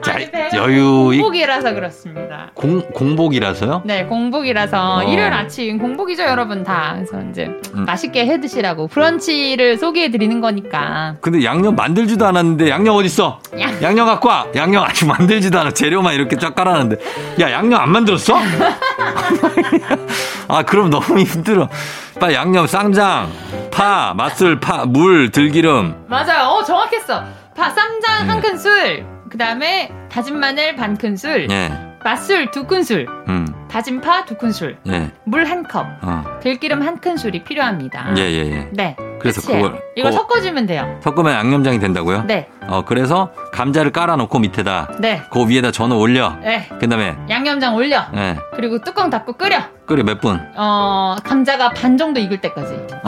[0.00, 2.52] 자, 아니, 여유 이- 공복이라서 그렇습니다.
[2.54, 3.82] 공 공복이라서요?
[3.84, 5.02] 네, 공복이라서 어.
[5.02, 6.92] 일요일 아침 공복이죠, 여러분 다.
[6.94, 7.84] 그래서 이제 음.
[7.84, 11.16] 맛있게 해 드시라고 브런치를 소개해 드리는 거니까.
[11.20, 13.40] 근데 양념 만들지도 않았는데 양념 어디 있어?
[13.58, 13.82] 양.
[13.82, 14.46] 양념 갖고 와.
[14.54, 15.72] 양념 아직 만들지도 않아.
[15.72, 16.96] 재료만 이렇게 쫙 깔아놨는데.
[17.40, 18.38] 야 양념 안 만들었어?
[20.48, 21.68] 아 그럼 너무 힘들어.
[22.18, 23.30] 빨리 양념 쌍장,
[23.70, 26.06] 파, 맛술, 파, 물, 들기름.
[26.08, 26.48] 맞아요.
[26.48, 27.22] 어, 정확했어.
[27.56, 28.32] 파, 쌈장 네.
[28.32, 31.70] 한 큰술, 그 다음에 다진 마늘 반 큰술, 예,
[32.04, 37.00] 맛술 두 큰술, 음, 다진 파 두 큰술, 예, 물 한 컵, 어, 들기름 한
[37.00, 38.14] 큰술이 필요합니다.
[38.16, 38.68] 예, 예, 예.
[38.72, 38.96] 네.
[39.20, 39.62] 그래서 끝이에요.
[39.64, 40.98] 그걸 이거 그- 섞어주면 돼요.
[41.02, 42.24] 섞으면 양념장이 된다고요?
[42.26, 42.48] 네.
[42.68, 45.22] 어 그래서 감자를 깔아놓고 밑에다 네.
[45.30, 46.36] 그 위에다 전어 올려.
[46.42, 46.68] 네.
[46.80, 48.04] 그다음에 양념장 올려.
[48.14, 49.60] 예, 그리고 뚜껑 닫고 끓여.
[49.86, 50.38] 끓여 몇 분?
[50.56, 52.74] 어, 감자가 반 정도 익을 때까지.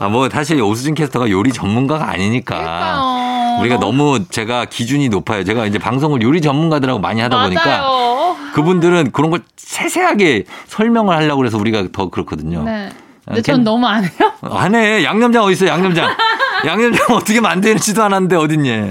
[0.00, 2.56] 아 뭐 사실 오수진 캐스터가 요리 전문가가 아니니까.
[2.56, 3.58] 그러니까요.
[3.60, 5.44] 우리가 너무 제가 기준이 높아요.
[5.44, 8.36] 제가 이제 방송을 요리 전문가들하고 많이 하다 보니까 맞아요.
[8.54, 12.62] 그분들은 그런 걸 세세하게 설명을 하려고 그래서 우리가 더 그렇거든요.
[12.64, 12.90] 네.
[13.26, 14.32] 아, 근데 전 괜- 너무 안 해요.
[14.42, 15.04] 안 해.
[15.04, 15.66] 양념장 어디 있어?
[15.66, 16.14] 양념장.
[16.66, 18.90] 양념장 어떻게 만드는지도 않았는데 어딨니?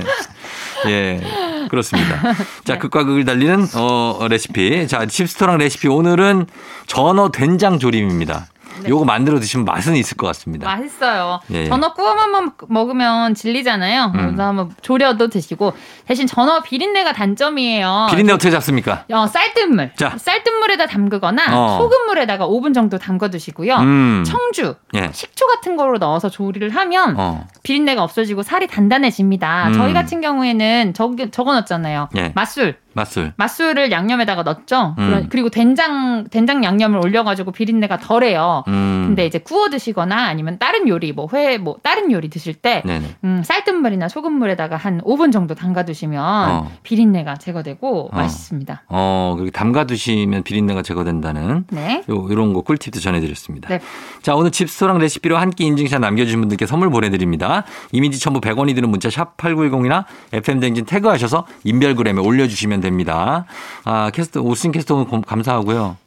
[0.87, 1.21] 예.
[1.69, 2.33] 그렇습니다.
[2.65, 2.77] 자, 네.
[2.79, 4.87] 극과 극을 달리는 어, 레시피.
[4.87, 6.47] 자, 칩스토랑 레시피 오늘은
[6.87, 8.47] 전어 된장 조림입니다.
[8.81, 8.89] 네.
[8.89, 10.65] 요거 만들어 드시면 맛은 있을 것 같습니다.
[10.67, 11.39] 맛있어요.
[11.51, 11.67] 예.
[11.67, 14.05] 전어 구워만 먹으면 질리잖아요.
[14.05, 14.11] 음.
[14.13, 15.73] 그래서 한번 조려도 드시고
[16.05, 18.07] 대신 전어 비린내가 단점이에요.
[18.09, 19.05] 비린내 어떻게 잡습니까?
[19.11, 19.91] 어, 쌀뜨물.
[19.95, 20.17] 자.
[20.17, 21.77] 쌀뜨물에다 담그거나 어.
[21.79, 23.75] 소금물에다가 5분 정도 담궈 두시고요.
[23.77, 24.23] 음.
[24.25, 25.09] 청주, 예.
[25.13, 27.47] 식초 같은 거로 넣어서 조리를 하면 어.
[27.63, 29.67] 비린내가 없어지고 살이 단단해집니다.
[29.69, 29.73] 음.
[29.73, 32.09] 저희 같은 경우에는 저기 적어 넣었잖아요.
[32.17, 32.31] 예.
[32.35, 32.77] 맛술.
[32.93, 33.33] 맛술.
[33.37, 34.95] 맛술을 양념에다가 넣었죠.
[34.99, 35.27] 음.
[35.29, 38.63] 그리고 된장 된장 양념을 올려가지고 비린내가 덜해요.
[38.67, 39.03] 음.
[39.07, 42.83] 근데 이제 구워 드시거나 아니면 다른 요리 뭐회뭐 다른 요리 드실 때.
[43.23, 46.71] 음, 쌀뜨물이나 소금물에다가 한 5분 정도 담가 두시면 어.
[46.83, 48.15] 비린내가 제거되고 어.
[48.15, 48.83] 맛있습니다.
[48.89, 52.03] 어, 그렇게 담가 두시면 비린내가 제거된다는 네.
[52.09, 53.69] 요, 요런 거 꿀팁도 전해드렸습니다.
[53.69, 53.79] 네.
[54.21, 57.63] 자, 오늘 집스토랑 레시피로 한 끼 인증샷 남겨주신 분들께 선물 보내드립니다.
[57.91, 63.45] 이미지 첨부 100원이 드는 문자 샵 8910이나 FM댕진 태그하셔서 인별그램에 올려주시면 됩니다.
[63.85, 65.97] 아, 캐스터, 오신 캐스터 고- 감사하고요.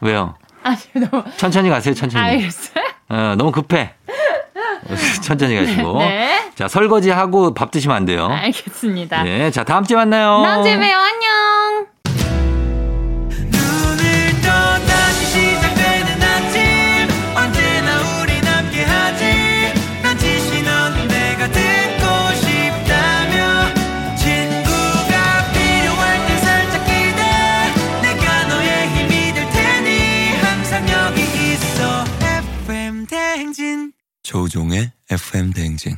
[0.00, 0.34] 왜요?
[0.62, 2.24] 아, 너무 천천히 가세요, 천천히.
[2.24, 2.84] 알겠어요.
[3.10, 3.94] 어, 너무 급해.
[5.22, 5.98] 천천히 가시고.
[5.98, 6.50] 네.
[6.54, 8.26] 자, 설거지하고 밥 드시면 안 돼요.
[8.30, 9.26] 알겠습니다.
[9.26, 10.42] 예, 자, 다음 주에 만나요.
[10.44, 10.96] 다음 주에 봬요.
[10.96, 11.99] 안녕.
[34.30, 35.96] 조종의 FM 대행진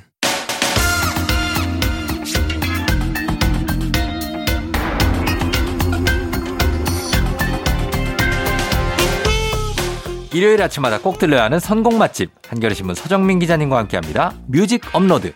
[10.32, 14.32] 일요일 아침마다 꼭 들려야 하는 선곡 맛집 한겨레 신문 서정민 기자님과 함께합니다.
[14.46, 15.34] 뮤직 업로드.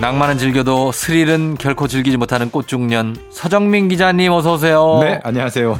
[0.00, 5.00] 낭만은 즐겨도 스릴은 결코 즐기지 못하는 꽃중년 서정민 기자님 어서 오세요.
[5.02, 5.78] 네, 안녕하세요.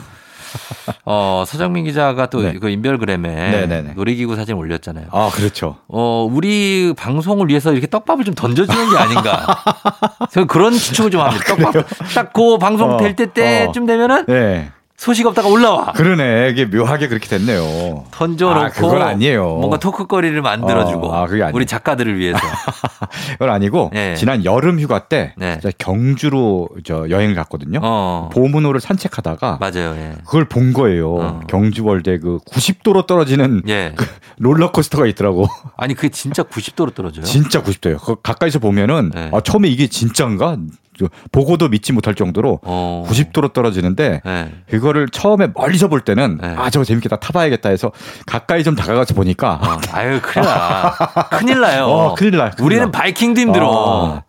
[1.04, 2.54] 어, 서정민 기자가 또 네.
[2.58, 3.92] 그 인별그램에 네네네.
[3.94, 5.06] 놀이기구 사진 올렸잖아요.
[5.12, 5.76] 아, 그렇죠.
[5.86, 9.46] 어, 우리 방송을 위해서 이렇게 떡밥을 좀 던져주는 게 아닌가.
[10.32, 11.44] 저는 그런 추측을 좀 합니다.
[11.54, 11.86] 떡밥.
[12.14, 14.72] 딱 그 방송 어, 될때 때쯤 되면은 네.
[14.98, 15.92] 소식 없다가 올라와.
[15.92, 16.50] 그러네.
[16.50, 18.04] 이게 묘하게 그렇게 됐네요.
[18.10, 18.64] 던져놓고.
[18.66, 19.44] 아, 그건 아니에요.
[19.44, 21.06] 뭔가 토크거리를 만들어주고.
[21.06, 21.54] 어, 아, 그게 아니에요.
[21.54, 22.38] 우리 작가들을 위해서.
[23.38, 24.16] 그건 아니고 네.
[24.16, 25.60] 지난 여름 휴가 때 네.
[25.78, 27.78] 경주로 저 여행을 갔거든요.
[27.80, 28.28] 어.
[28.32, 29.94] 보문호를 산책하다가 맞아요.
[29.96, 30.16] 예.
[30.24, 31.14] 그걸 본 거예요.
[31.14, 31.40] 어.
[31.46, 33.94] 경주월대 그 90도로 떨어지는 예.
[34.38, 35.46] 롤러코스터가 있더라고.
[35.76, 37.24] 아니, 그게 진짜 90도로 떨어져요.
[37.24, 38.04] 진짜 90도예요.
[38.04, 39.30] 그 가까이서 보면은 네.
[39.32, 40.56] 아, 처음에 이게 진짜인가?
[40.98, 43.04] 저 보고도 믿지 못할 정도로 어.
[43.08, 44.48] 90도로 떨어지는데 예.
[44.68, 46.54] 그거를 처음에 멀리서 볼 때는 네.
[46.56, 47.92] 아 저거 재밌겠다 타봐야겠다 해서
[48.26, 49.80] 가까이 좀 다가가서 보니까 어.
[49.92, 50.90] 아유, 큰일 나.
[51.38, 51.84] 큰일 나요.
[51.86, 52.90] 어, 큰일 나, 큰일 우리는 나.
[52.90, 53.68] 바이킹도 힘들어.
[53.70, 54.22] 어.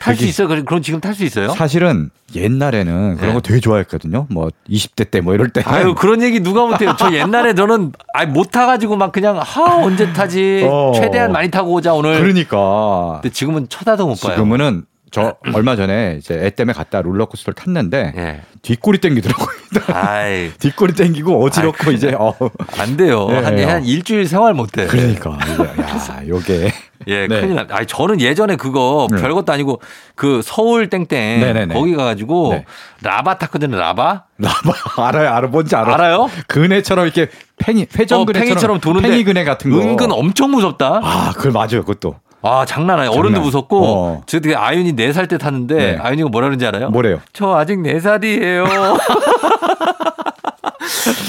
[0.00, 0.48] 탈수 그게- 있어요?
[0.48, 1.48] 그럼 지금 탈 수 있어요?
[1.50, 3.34] 사실은 옛날에는 그런 네.
[3.34, 4.26] 거 되게 좋아했거든요.
[4.30, 5.62] 뭐 20대 때 뭐 이럴 때.
[5.64, 6.94] 아유 그런 얘기 누가 못해요.
[6.98, 10.92] 저 옛날에 저는 아못 타가지고 막 그냥 하 언제 타지 어.
[10.94, 12.18] 최대한 많이 타고 오자 오늘.
[12.20, 14.34] 그러니까 근데 지금은 쳐다도 못 봐요.
[14.34, 18.40] 지금은 저 얼마 전에 이제 애 때문에 갔다 롤러코스터를 탔는데 예.
[18.62, 19.46] 뒷골이 땡기더라고요.
[20.58, 22.34] 뒷골이 땡기고 어지럽고 아이, 이제 어
[22.78, 23.26] 안 돼요.
[23.28, 23.64] 네, 한, 네.
[23.64, 24.86] 한 일주일 생활 못 해.
[24.86, 26.72] 그러니까 야 요게
[27.08, 27.40] 예, 네.
[27.40, 27.66] 큰일 나.
[27.70, 29.20] 아니 저는 예전에 그거 네.
[29.20, 29.80] 별것도 아니고
[30.16, 31.06] 그 서울 땡땡
[31.40, 31.74] 네네네.
[31.74, 32.64] 거기 가가지고 네.
[33.02, 33.76] 라바 탔거든요.
[33.78, 34.72] 라바 나봐
[35.06, 35.94] 알아요 알아 뭔지 알아.
[35.94, 36.28] 알아요?
[36.48, 39.78] 그네처럼 이렇게 팽이 어, 회전근해처럼 팽이처럼 도는데 팽이 그네 같은 거.
[39.78, 41.00] 은근 엄청 무섭다.
[41.02, 41.84] 아, 그 맞아요.
[41.84, 42.16] 그것도.
[42.46, 43.18] 아 장난 아니에요.
[43.18, 43.40] 어른도.
[43.40, 44.22] 무섭고 어.
[44.26, 45.98] 저 되게 아윤이 4살 때 탔는데 네.
[46.00, 46.90] 아윤이가 뭐라 그러는지 알아요?
[46.90, 47.20] 뭐래요?
[47.32, 48.66] 저 아직 4살이에요.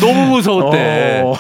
[0.02, 1.24] 너무 무서웠대.
[1.26, 1.34] 어.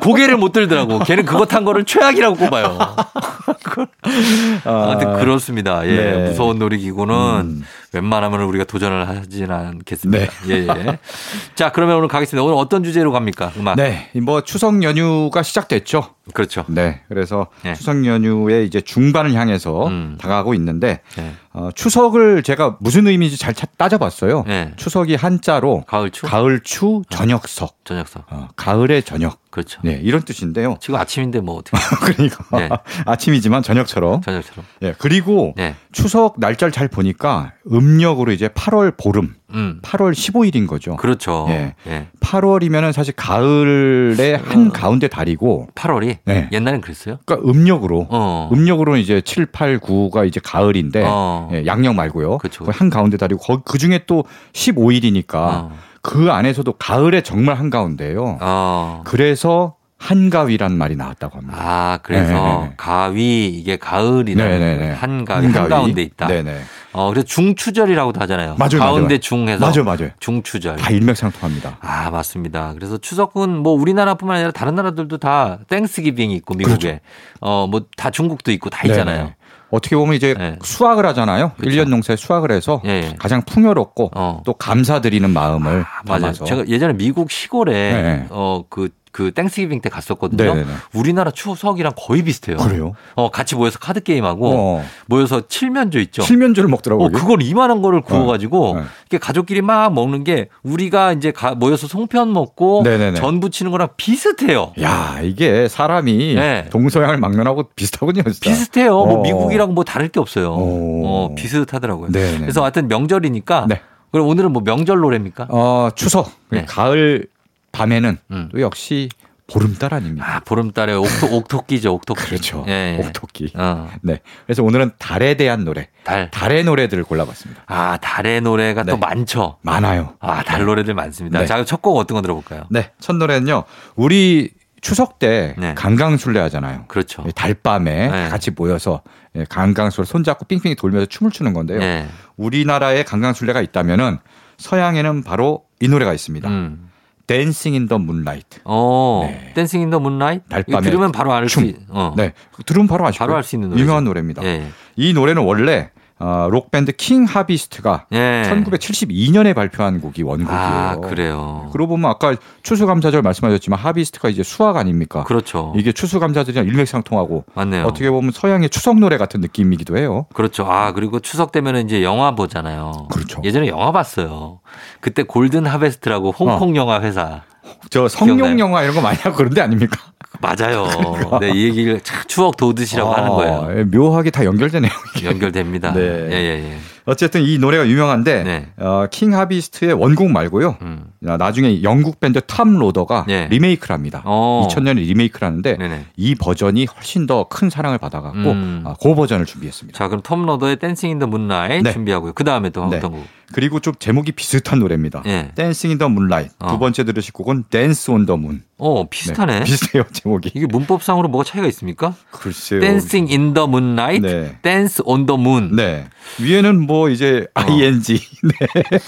[0.00, 0.98] 고개를 못 들더라고.
[1.00, 2.78] 걔는 그거 탄 거를 최악이라고 꼽아요.
[4.64, 5.86] 아, 근데 그렇습니다.
[5.86, 5.96] 예.
[5.96, 6.28] 네.
[6.28, 7.64] 무서운 놀이기구는 음.
[7.94, 10.24] 웬만하면 우리가 도전을 하진 않겠습니다.
[10.46, 10.48] 네.
[10.48, 10.98] 예, 예.
[11.54, 12.42] 자, 그러면 오늘 가겠습니다.
[12.42, 13.52] 오늘 어떤 주제로 갑니까?
[13.56, 13.76] 음악.
[13.76, 16.10] 네, 뭐 추석 연휴가 시작됐죠.
[16.32, 16.64] 그렇죠.
[16.68, 17.74] 네, 그래서 네.
[17.74, 20.16] 추석 연휴의 이제 중반을 향해서 음.
[20.20, 21.32] 다가가고 있는데 예.
[21.52, 24.44] 어, 추석을 제가 무슨 의미인지 잘 차- 따져봤어요.
[24.48, 24.72] 예.
[24.76, 26.26] 추석이 한자로 가을 추?
[26.26, 28.24] 가을 추 저녁석, 저녁석.
[28.30, 29.80] 어, 가을의 저녁, 그렇죠.
[29.84, 30.78] 네 이런 뜻인데요.
[30.80, 31.78] 지금 아침인데 뭐 어떻게.
[32.02, 32.68] 그러니까 네.
[33.06, 34.20] 아침이지만 저녁처럼.
[34.20, 34.64] 저녁처럼.
[34.82, 35.76] 예, 그리고 네.
[35.92, 39.78] 추석 날짜를 잘 보니까 음력으로 이제 8월 보름, 음.
[39.84, 40.96] 8월 15일인 거죠.
[40.96, 41.46] 그렇죠.
[41.50, 41.76] 예.
[41.86, 42.08] 예.
[42.18, 44.72] 8월이면은 사실 가을의 한 어.
[44.72, 46.48] 가운데 달이고 8월이 네.
[46.50, 47.18] 옛날엔 그랬어요?
[47.24, 48.50] 그러니까 음력으로 어.
[48.52, 51.48] 음력으로는 이제 7, 8, 9가 이제 가을인데 어.
[51.52, 52.38] 예, 양력 말고요.
[52.38, 52.66] 그쵸.
[52.68, 55.78] 한 가운데 달이고 그 중에 또 15일이니까 어.
[56.04, 58.38] 그 안에서도 가을의 정말 한 가운데예요.
[58.42, 59.00] 어.
[59.06, 61.56] 그래서 한가위란 말이 나왔다고 합니다.
[61.58, 62.72] 아, 그래서 네, 네.
[62.76, 64.92] 가위 이게 가을이라는 네네네.
[64.92, 66.26] 한가위 한가운데 있다.
[66.26, 66.60] 네네.
[66.92, 68.56] 어, 그래서 중추절이라고도 하잖아요.
[68.58, 69.18] 맞아요, 가운데 맞아요.
[69.18, 70.10] 중해서 맞아요, 맞아요.
[70.20, 70.76] 중추절.
[70.76, 71.78] 다 일맥상통합니다.
[71.80, 72.74] 아, 맞습니다.
[72.74, 76.98] 그래서 추석은 뭐 우리나라뿐만 아니라 다른 나라들도 다 Thanksgiving이 있고 미국에 그렇죠.
[77.40, 79.16] 어, 뭐 다 중국도 있고 다 있잖아요.
[79.16, 79.36] 네네.
[79.74, 80.56] 어떻게 보면 이제 네.
[80.62, 81.52] 수확을 하잖아요.
[81.56, 81.76] 그렇죠.
[81.76, 83.14] 일 1년 농사에 수확을 해서 예, 예.
[83.18, 84.40] 가장 풍요롭고 어.
[84.46, 86.20] 또 감사드리는 마음을 아, 맞아요.
[86.20, 88.26] 담아서 제가 예전에 미국 시골에 네.
[88.30, 90.42] 어, 그, 그 Thanksgiving 때 갔었거든요.
[90.54, 90.66] 네네네.
[90.92, 92.56] 우리나라 추석이랑 거의 비슷해요.
[92.56, 92.94] 그래요?
[93.14, 94.84] 어, 같이 모여서 카드 게임하고 어.
[95.06, 96.22] 모여서 칠면조 있죠.
[96.22, 97.06] 칠면조를 먹더라고요.
[97.06, 98.82] 어, 그걸 이만한 거를 구워 가지고 네.
[99.08, 103.20] 이렇게 가족끼리 막 먹는 게 우리가 이제 가- 모여서 송편 먹고 네네네.
[103.20, 104.72] 전 부치는 거랑 비슷해요.
[104.82, 106.66] 야 이게 사람이 네.
[106.70, 108.24] 동서양을 막론하고 비슷하군요.
[108.24, 108.50] 진짜.
[108.50, 108.90] 비슷해요.
[108.96, 109.22] 뭐 어.
[109.22, 110.54] 미국이랑 뭐 다를 게 없어요.
[110.54, 110.56] 어.
[110.58, 112.10] 어, 비슷하더라고요.
[112.10, 112.38] 네네.
[112.40, 113.66] 그래서 하여튼 명절이니까.
[113.68, 113.80] 네.
[114.10, 115.46] 그럼 오늘은 뭐 명절 노래입니까?
[115.50, 116.64] 어, 추석 네.
[116.64, 117.26] 가을
[117.74, 118.48] 밤에는 음.
[118.52, 119.08] 또 역시
[119.46, 120.36] 보름달 아닙니까?
[120.36, 122.24] 아, 보름달에 옥토, 옥토끼죠, 옥토끼.
[122.24, 122.64] 그렇죠.
[122.66, 123.04] 예, 예.
[123.06, 123.52] 옥토끼.
[123.54, 124.20] 어, 네.
[124.46, 126.30] 그래서 오늘은 달에 대한 노래, 달.
[126.30, 127.64] 달의 노래들을 골라봤습니다.
[127.66, 128.98] 아, 달의 노래가 또 네.
[128.98, 129.58] 많죠.
[129.60, 130.14] 많아요.
[130.20, 131.40] 아, 달 노래들 많습니다.
[131.40, 131.46] 네.
[131.46, 132.64] 자, 첫곡 어떤 거 들어볼까요?
[132.70, 132.90] 네.
[133.00, 133.64] 첫 노래는요.
[133.96, 135.74] 우리 추석 때 네.
[135.74, 136.84] 강강술래 하잖아요.
[136.88, 137.22] 그렇죠.
[137.26, 138.28] 예, 달밤에 네.
[138.28, 139.02] 같이 모여서
[139.34, 141.80] 예, 강강술래 손잡고 삥삥이 돌면서 춤을 추는 건데요.
[141.82, 142.06] 예.
[142.36, 144.18] 우리나라에 강강술래가 있다면은
[144.58, 146.48] 서양에는 바로 이 노래가 있습니다.
[146.48, 146.90] 음.
[147.26, 148.60] Dancing in the Moonlight.
[148.64, 149.52] 어, 네.
[149.54, 150.44] Dancing in the Moonlight?
[150.48, 151.64] 달밤에 들으면 바로 알 수, 춤.
[151.66, 152.12] 있- 어.
[152.16, 152.32] 네.
[152.66, 153.20] 들으면 바로 아시죠?
[153.20, 153.82] 바로 알 수 있는 노래죠.
[153.82, 154.44] 유명한 노래입니다.
[154.44, 154.66] 예.
[154.96, 158.42] 이 노래는 원래 어, 록 밴드 King Harvest가 예.
[158.48, 160.58] 1972년에 발표한 곡이 원곡이에요.
[160.58, 161.68] 아, 그래요.
[161.72, 165.24] 그러고 보면 아까 추수감사절 말씀하셨지만 harvest가 이제 수확 아닙니까?
[165.24, 165.72] 그렇죠.
[165.76, 167.84] 이게 추수감사절이랑 일맥상통하고 맞네요.
[167.86, 170.26] 어떻게 보면 서양의 추석 노래 같은 느낌이기도 해요.
[170.32, 170.64] 그렇죠.
[170.64, 173.08] 아, 그리고 추석 되면 이제 영화 보잖아요.
[173.10, 173.40] 그렇죠.
[173.44, 174.60] 예전에 영화 봤어요.
[175.00, 177.42] 그때 Golden Harvest라고 홍콩 영화 회사.
[177.90, 178.58] 저 성룡 기억나요?
[178.58, 179.98] 영화 이런 거 많이 하고 그런 데 아닙니까?
[180.44, 180.86] 맞아요.
[181.40, 183.54] 네, 이 얘기를 참 추억 돋으시라고 하는 거예요.
[183.54, 184.90] 아, 묘하게 다 연결되네요.
[185.16, 185.26] 이게.
[185.26, 185.92] 연결됩니다.
[185.92, 186.00] 네.
[186.00, 186.76] 예, 예, 예.
[187.06, 188.68] 어쨌든 이 노래가 유명한데 네.
[188.78, 190.78] 어, King Harvest의 원곡 말고요.
[190.80, 191.04] 음.
[191.26, 193.46] 아, 나중에 영국 밴드 Toploader가 네.
[193.50, 194.22] 리메이크를 합니다.
[194.24, 194.66] 어.
[194.70, 196.06] 2000년에 리메이크를 하는데 네네.
[196.16, 198.82] 이 버전이 훨씬 더 큰 사랑을 받아갖고 음.
[198.86, 199.96] 아, 그 버전을 준비했습니다.
[199.98, 201.92] 자, 그럼 Toploader의 Dancing in the Moonlight 네.
[201.92, 202.32] 준비하고요.
[202.32, 202.96] 그 다음에 또 네.
[202.96, 203.24] 어떤 곡?
[203.52, 205.22] 그리고 좀 제목이 비슷한 노래입니다.
[205.26, 205.50] 예.
[205.54, 206.52] Dancing in the Moonlight.
[206.58, 206.68] 어.
[206.72, 208.62] 두 번째 들으실 곡은 Dance on the Moon.
[208.78, 209.62] 어, 비슷하네.
[209.64, 210.50] 비슷해요, 제목이.
[210.54, 212.14] 이게 문법상으로 뭐가 차이가 있습니까?
[212.30, 212.80] 글쎄요.
[212.80, 214.58] Dancing in the Moonlight, 네.
[214.62, 215.76] Dance on the Moon.
[215.76, 216.06] 네.
[216.40, 217.60] 위에는 뭐 이제 어.
[217.60, 218.02] ing.
[218.42, 218.98] 네.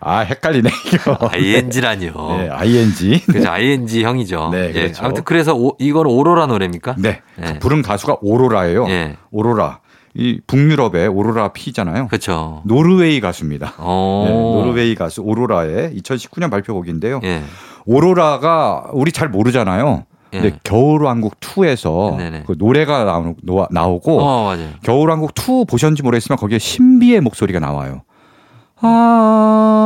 [0.00, 1.16] 아, 헷갈리네, 이거.
[1.30, 2.12] ING라니요.
[2.38, 3.22] 네, ing.
[3.26, 4.48] 그래서 ING 형이죠.
[4.52, 4.72] 네, 예.
[4.72, 5.04] 그렇죠.
[5.04, 6.96] 아무튼 그래서 오, 이건 오로라 노래입니까?
[6.98, 7.20] 네.
[7.36, 7.58] 네.
[7.60, 8.88] 부른 가수가 오로라예요.
[8.88, 9.16] 예.
[9.30, 9.80] 오로라.
[10.14, 12.08] 이 북유럽의 오로라 피잖아요.
[12.08, 12.60] 그렇죠.
[12.64, 13.74] 노르웨이 가수입니다.
[13.78, 14.24] 어.
[14.28, 17.20] 네, 노르웨이 가수 오로라의 2019년 발표곡인데요.
[17.24, 17.42] 예.
[17.86, 20.04] 오로라가 우리 잘 모르잖아요.
[20.34, 20.40] 예.
[20.40, 22.44] 근데 겨울왕국 2에서 네네.
[22.46, 24.54] 그 노래가 나오, 노- 나오고 어.
[24.82, 28.02] 겨울왕국 2 보셨는지 모르겠지만 거기에 신비의 목소리가 나와요.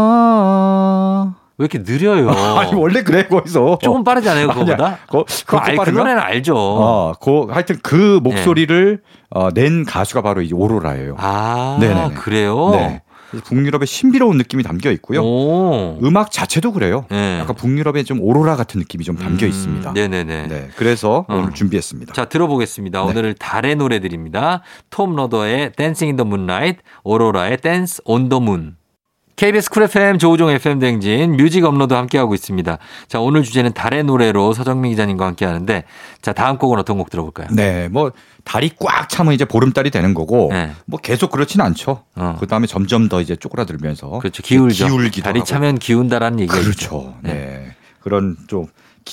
[0.06, 1.34] 아.
[1.58, 2.30] 왜 이렇게 느려요?
[2.58, 3.78] 아니 원래 그래 거기서.
[3.82, 4.98] 조금 빠르지 않아요, 그거보다?
[5.10, 5.90] 그, 그거 알, 그?
[5.90, 6.54] 노래는 알죠.
[6.56, 11.14] 어, 그 하여튼 그 목소리를 어, 낸 가수가 바로 이 오로라예요.
[11.18, 12.14] 아, 네네네.
[12.14, 12.70] 그래요?
[12.70, 13.02] 네.
[13.44, 15.20] 북유럽의 신비로운 느낌이 담겨 있고요.
[15.22, 15.98] 오.
[16.02, 17.06] 음악 자체도 그래요.
[17.10, 17.40] 네.
[17.40, 19.92] 약간 북유럽의 좀 오로라 같은 느낌이 좀 담겨 음, 있습니다.
[19.92, 20.46] 네네네.
[20.46, 21.34] 네, 그래서 어.
[21.36, 22.12] 오늘 준비했습니다.
[22.12, 23.02] 자, 들어보겠습니다.
[23.02, 23.06] 네.
[23.10, 24.62] 오늘 달의 노래들입니다.
[24.90, 28.75] Toploader의 Dancing in the Moonlight, 오로라의 Dance on the Moon.
[29.36, 32.78] KBS 쿨 FM 조우종 FM 대행진 뮤직 업로드 함께하고 있습니다.
[33.06, 35.84] 자, 오늘 주제는 달의 노래로 서정민 기자님과 함께 하는데
[36.22, 37.48] 자, 다음 곡은 어떤 곡 들어볼까요?
[37.50, 38.12] 네, 뭐
[38.44, 40.70] 달이 꽉 차면 이제 보름달이 되는 거고 네.
[40.86, 42.02] 뭐 계속 그렇진 않죠.
[42.14, 42.36] 어.
[42.40, 44.42] 그 다음에 점점 더 이제 쪼그라들면서 그렇죠.
[44.42, 44.86] 기울죠.
[44.88, 45.44] 기울기도 달이.
[45.44, 46.58] 차면 기운다라는 얘기가.
[46.58, 47.14] 그렇죠.
[47.20, 47.74] 네.
[48.00, 48.70] 그런 좀 기-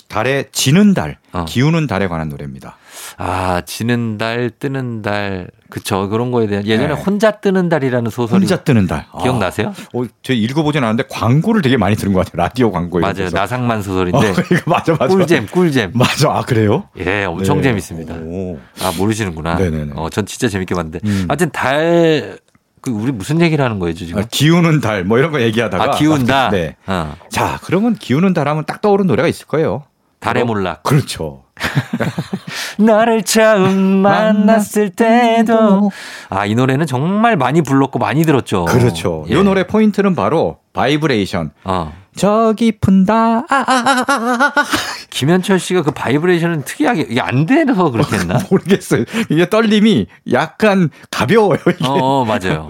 [0.08, 1.46] 달에 지는 달, 어.
[1.46, 2.78] 기우는 달에 관한 노래입니다.
[3.18, 5.48] 아, 지는 달, 뜨는 달.
[5.70, 6.08] 그쵸.
[6.10, 7.02] 그런 거에 대한 예전에 네.
[7.02, 9.06] 혼자 뜨는 달이라는 소설이 혼자 뜨는 달.
[9.22, 9.70] 기억나세요?
[9.70, 12.44] 아, 어, 저 읽어보진 않았는데 광고를 되게 많이 들은 것 같아요.
[12.44, 13.00] 라디오 광고.
[13.00, 13.26] 이런 맞아요.
[13.26, 13.38] 데서.
[13.38, 15.08] 나상만 어, 소설인데 이거 맞아, 맞아.
[15.08, 15.92] 꿀잼, 꿀잼.
[15.96, 16.30] 맞아.
[16.32, 16.90] 아, 그래요?
[17.00, 17.64] 예, 엄청 네.
[17.64, 18.16] 재밌습니다.
[18.16, 18.60] 오.
[18.82, 19.56] 아, 모르시는구나.
[19.56, 19.94] 네네네.
[19.96, 21.00] 어, 전 진짜 재밌게 봤는데.
[21.06, 21.26] 음.
[21.28, 22.38] 하여튼 달,
[22.84, 24.22] 그, 우리 무슨 얘기를 하는 거예요, 지금?
[24.22, 25.84] 아, 기우는 달, 뭐 이런 거 얘기하다가.
[25.84, 26.50] 아, 기운다?
[26.50, 26.76] 네.
[26.86, 27.16] 어.
[27.30, 29.84] 자, 그러면 기우는 달 하면 딱 떠오르는 노래가 있을 거예요.
[30.20, 30.46] 달의 어?
[30.46, 30.84] 몰락.
[30.84, 31.44] 그렇죠.
[32.78, 35.92] 너를 처음 만났을 때도.
[36.30, 38.66] 아, 이 노래는 정말 많이 불렀고 많이 들었죠.
[38.66, 39.26] 그렇죠.
[39.30, 39.40] 예.
[39.40, 41.52] 이 노래 포인트는 바로 바이브레이션.
[41.64, 41.94] 어.
[42.16, 44.54] 저 깊은 아, 아, 아.
[45.14, 48.40] 김현철 씨가 그 바이브레이션은 특이하게, 이게 안 돼서 그렇게 했나?
[48.50, 49.06] 모르겠어요.
[49.30, 51.60] 이게 떨림이 약간 가벼워요.
[51.68, 51.86] 이게.
[51.86, 52.70] 어, 어, 맞아요.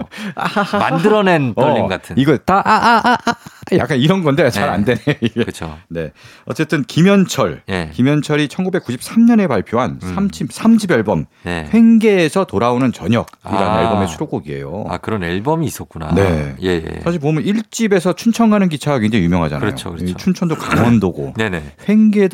[0.72, 2.16] 만들어낸 떨림 어, 같은.
[2.18, 3.34] 이거 다, 아, 아, 아, 아,
[3.78, 4.72] 약간 이런 건데 잘 네.
[4.72, 5.00] 안 되네.
[5.32, 5.78] 그렇죠.
[5.88, 6.12] 네.
[6.44, 7.62] 어쨌든 김현철.
[7.70, 7.90] 예.
[7.94, 10.14] 김현철이 1993년에 발표한 음.
[10.14, 11.68] 삼 3집, 3집 앨범 네.
[11.72, 13.82] 횡계에서 돌아오는 저녁이라는 아.
[13.82, 14.86] 앨범의 수록곡이에요.
[14.88, 16.14] 아 그런 앨범이 있었구나.
[16.14, 16.54] 네.
[16.62, 17.00] 예, 예.
[17.02, 19.60] 사실 보면 1집에서 춘천 가는 기차가 굉장히 유명하잖아요.
[19.60, 20.04] 그렇죠, 그렇죠.
[20.04, 21.62] 이 춘천도 강원도고 네네.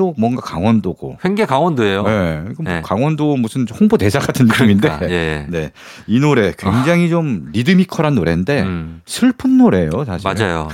[0.01, 1.19] 횡계도 뭔가 강원도고.
[1.25, 2.03] 횡계 강원도예요.
[2.03, 2.45] 네.
[2.61, 2.83] 네.
[2.83, 4.89] 강원도 무슨 홍보 대사 같은 느낌인데.
[4.89, 5.47] 그러니까, 예.
[5.49, 5.73] 네.
[6.07, 10.29] 이 노래 굉장히 좀 리드미컬한 노래인데 음, 슬픈 노래예요, 사실.
[10.29, 10.69] 맞아요.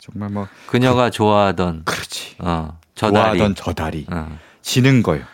[0.00, 2.36] 정말 뭐 그녀가 좋아하던 그렇지.
[2.38, 3.38] 어, 저 다리.
[3.38, 4.38] 좋아하던 저 다리 어.
[4.62, 5.24] 지는 거예요.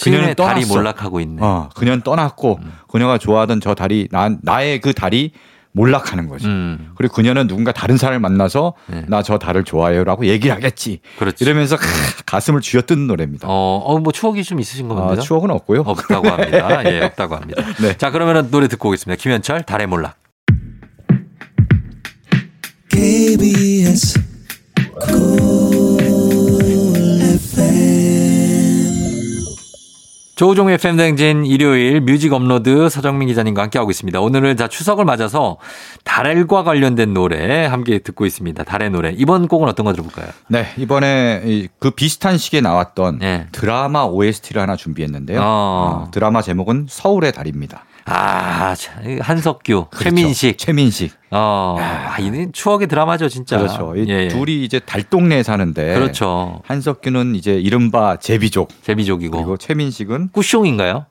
[0.00, 0.74] 그녀는 다리 떠났어.
[0.74, 1.42] 몰락하고 있네.
[1.42, 2.72] 어, 그녀는 떠났고 음.
[2.88, 5.32] 그녀가 좋아하던 저 다리 나, 나의 그 다리
[5.74, 6.46] 몰락하는 거지.
[6.46, 9.04] 음, 그리고 그녀는 누군가 다른 사람을 만나서 네.
[9.08, 11.00] 나저 달을 좋아해요라고 얘기를 하겠지.
[11.18, 11.44] 그렇지.
[11.44, 11.76] 이러면서
[12.26, 13.48] 가슴을 쥐어뜯는 노래입니다.
[13.50, 15.20] 어, 어, 뭐 추억이 좀 있으신 아, 겁니다.
[15.20, 15.80] 추억은 없고요.
[15.80, 16.90] 없다고 합니다.
[16.90, 17.62] 예, 없다고 합니다.
[17.82, 17.96] 네.
[17.98, 19.20] 자, 그러면 노래 듣고 오겠습니다.
[19.20, 20.16] 김현철, 달의 몰락.
[22.88, 24.20] KBS
[30.36, 34.20] 조우종의 FM 대행진 일요일 뮤직 업로드 서정민 기자님과 함께하고 있습니다.
[34.20, 35.58] 오늘은 자 추석을 맞아서
[36.02, 38.64] 달과 관련된 노래 함께 듣고 있습니다.
[38.64, 39.12] 달의 노래.
[39.16, 40.26] 이번 곡은 어떤 거 들어볼까요?
[40.48, 43.46] 네, 이번에 이- 그 비슷한 시기에 나왔던 네.
[43.52, 45.40] 드라마 OST를 하나 준비했는데요.
[45.40, 45.44] 어.
[45.44, 47.84] 어, 드라마 제목은 서울의 달입니다.
[48.06, 50.04] 아, 자, 한석규, 그렇죠.
[50.04, 50.58] 최민식.
[50.58, 51.12] 최민식.
[51.30, 53.58] 어, 아, 이는 추억의 드라마죠, 진짜.
[53.58, 53.94] 그렇죠.
[53.96, 54.28] 이 예, 예.
[54.28, 56.60] 둘이 이제 달동네에 사는데 그렇죠.
[56.66, 59.36] 한석규는 이제 이른바 제비족 제비족이고.
[59.36, 61.06] 그리고 최민식은 꾸숑인가요?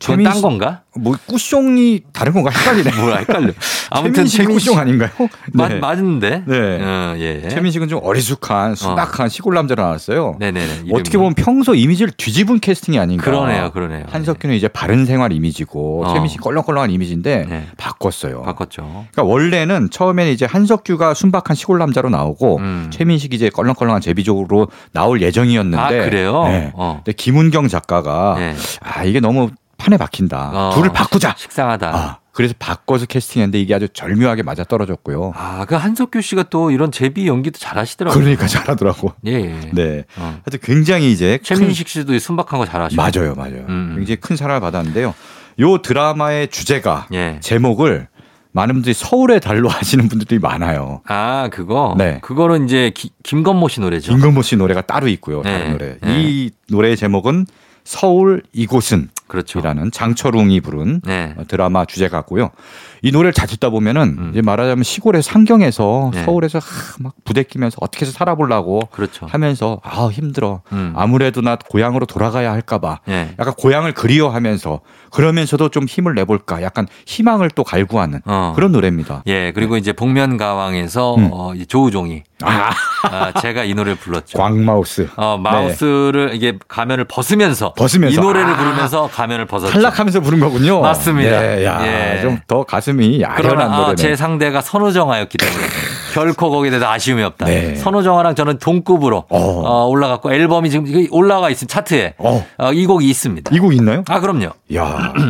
[0.00, 0.82] 그건 딴 건가?
[0.98, 2.90] 뭐 꾸숑이 다른 건가 헷갈리네.
[3.00, 3.52] 뭐야, 헷갈려.
[3.90, 4.70] 아무튼 최민식.
[4.72, 5.10] 꾸숑 아닌가요?
[5.52, 5.78] 맞, 네.
[5.78, 6.44] 맞는데?
[6.46, 6.82] 네.
[6.82, 7.48] 어, 예.
[7.48, 10.36] 최민식은 좀 어리숙한 순박한 시골 남자로 나왔어요.
[10.38, 10.72] 네네네.
[10.92, 11.16] 어떻게 이름이.
[11.16, 13.24] 보면 평소 이미지를 뒤집은 캐스팅이 아닌가.
[13.24, 14.04] 그러네요, 그러네요.
[14.08, 16.12] 한석규는 이제 바른 생활 이미지고 어.
[16.14, 17.66] 최민식 껄렁껄렁한 이미지인데 네.
[17.76, 18.42] 바꿨어요.
[18.42, 18.82] 바꿨죠.
[19.12, 22.90] 그러니까 원래는 처음에는 이제 한석규가 순박한 시골 남자로 나오고 음.
[22.90, 26.44] 최민식이 이제 껄렁껄렁한 제비족으로 나올 예정이었는데 아, 그래요?
[26.44, 26.70] 네.
[26.74, 27.02] 어.
[27.04, 28.54] 근데 김은경 작가가 네.
[28.80, 30.50] 아 이게 너무 판에 박힌다.
[30.52, 31.34] 어, 둘을 바꾸자.
[31.38, 31.88] 식상하다.
[31.94, 35.32] 아, 그래서 바꿔서 캐스팅했는데 이게 아주 절묘하게 맞아 떨어졌고요.
[35.36, 38.18] 아, 그 한석규 씨가 또 이런 제비 연기도 잘하시더라고요.
[38.20, 39.12] 그러니까 잘하더라고.
[39.26, 39.32] 예.
[39.32, 39.70] 예.
[39.72, 40.04] 네.
[40.16, 40.40] 어.
[40.44, 43.00] 하여튼 굉장히 이제 최민식 씨도 순박한 거 큰, 잘하시고.
[43.02, 43.64] 맞아요, 맞아요.
[43.68, 43.94] 음.
[43.96, 45.14] 굉장히 큰 사랑을 받았는데요.
[45.60, 47.38] 요 드라마의 주제가 예.
[47.40, 48.08] 제목을
[48.52, 51.02] 많은 분들이 서울의 달로 하시는 분들이 많아요.
[51.06, 51.94] 아, 그거?
[51.98, 52.18] 네.
[52.22, 54.12] 그거는 이제 기- 김건모 씨 노래죠.
[54.12, 55.42] 김건모 씨 노래가 따로 있고요.
[55.42, 55.52] 네.
[55.52, 55.96] 다른 노래.
[56.00, 56.22] 네.
[56.22, 57.46] 이 노래의 제목은
[57.84, 59.58] 서울 이곳은 그렇죠.
[59.58, 61.34] 이라는 장철웅이 부른 네.
[61.36, 62.50] 어, 드라마 주제 같고요.
[63.02, 64.30] 이 노래를 잘 듣다 보면은 음.
[64.32, 66.24] 이제 말하자면 시골의 상경에서 네.
[66.24, 66.64] 서울에서 하,
[67.00, 69.26] 막 부대끼면서 어떻게 해서 살아보려고 그렇죠.
[69.26, 70.62] 하면서 아 힘들어.
[70.72, 70.92] 음.
[70.96, 73.00] 아무래도 나 고향으로 돌아가야 할까봐.
[73.08, 73.34] 예.
[73.38, 74.80] 약간 고향을 그리워하면서
[75.10, 76.62] 그러면서도 좀 힘을 내볼까.
[76.62, 78.52] 약간 희망을 또 갈구하는 어.
[78.54, 79.22] 그런 노래입니다.
[79.26, 81.28] 예, 그리고 이제 복면가왕에서 음.
[81.32, 82.70] 어, 조우종이 아
[83.10, 84.38] 아, 제가 이 노래를 불렀죠.
[84.38, 85.08] 광마우스.
[85.16, 88.20] 어, 마우스를 이게 가면을 벗으면서 벗으면서.
[88.20, 88.56] 이 노래를 아.
[88.56, 89.72] 부르면서 가면을 벗었죠.
[89.72, 90.80] 탈락하면서 부른 거군요.
[90.80, 91.40] 맞습니다.
[91.40, 92.20] 네, 야, 예.
[92.22, 93.96] 좀더 가슴 이 야련한 그러나 어, 노래네.
[93.96, 95.64] 제 상대가 선우정아였기 때문에
[96.14, 97.46] 결코 거기에 대해서 아쉬움이 없다.
[97.46, 97.74] 네.
[97.76, 99.38] 선우정아랑 저는 동급으로 어.
[99.38, 102.46] 어, 올라갔고 앨범이 지금 올라가 있은 차트에 어.
[102.58, 103.54] 어, 이 곡이 있습니다.
[103.54, 104.02] 이 곡 있나요?
[104.08, 104.50] 아 그럼요.
[104.74, 105.12] 야.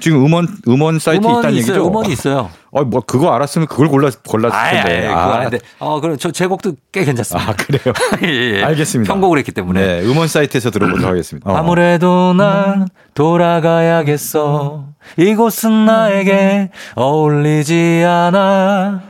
[0.00, 1.74] 지금 음원 음원 사이트 음원이 있다는 있어요.
[1.76, 1.88] 얘기죠.
[1.88, 2.50] 음원이 있어요.
[2.70, 5.08] 어, 뭐 그거 알았으면 그걸 골라 골랐을 텐데.
[5.08, 5.58] 그거 아닌데.
[5.78, 7.50] 어 그럼 저 제 곡도 꽤 괜찮습니다.
[7.50, 7.94] 아, 그래요.
[8.24, 8.62] 예, 예.
[8.62, 9.12] 알겠습니다.
[9.12, 9.80] 편곡을 했기 때문에.
[10.00, 11.50] 네, 음원 사이트에서 들어보도록 하겠습니다.
[11.50, 11.56] 어.
[11.56, 14.84] 아무래도 난 돌아가야겠어.
[15.16, 19.00] 이곳은 나에게 어울리지 않아.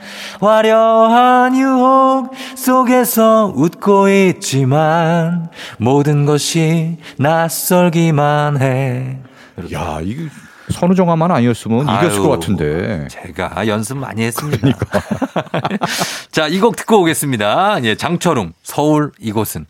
[0.40, 9.18] 화려한 유혹 속에서 웃고 있지만 모든 것이 낯설기만 해.
[9.72, 10.28] 야, 이게
[10.70, 13.06] 선우정아만 아니었으면 이겼을 아유, 것 같은데.
[13.10, 14.68] 제가 연습 많이 했습니다.
[16.30, 17.82] 자, 이 곡 듣고 오겠습니다.
[17.84, 19.66] 예, 장철웅, 서울 이곳은.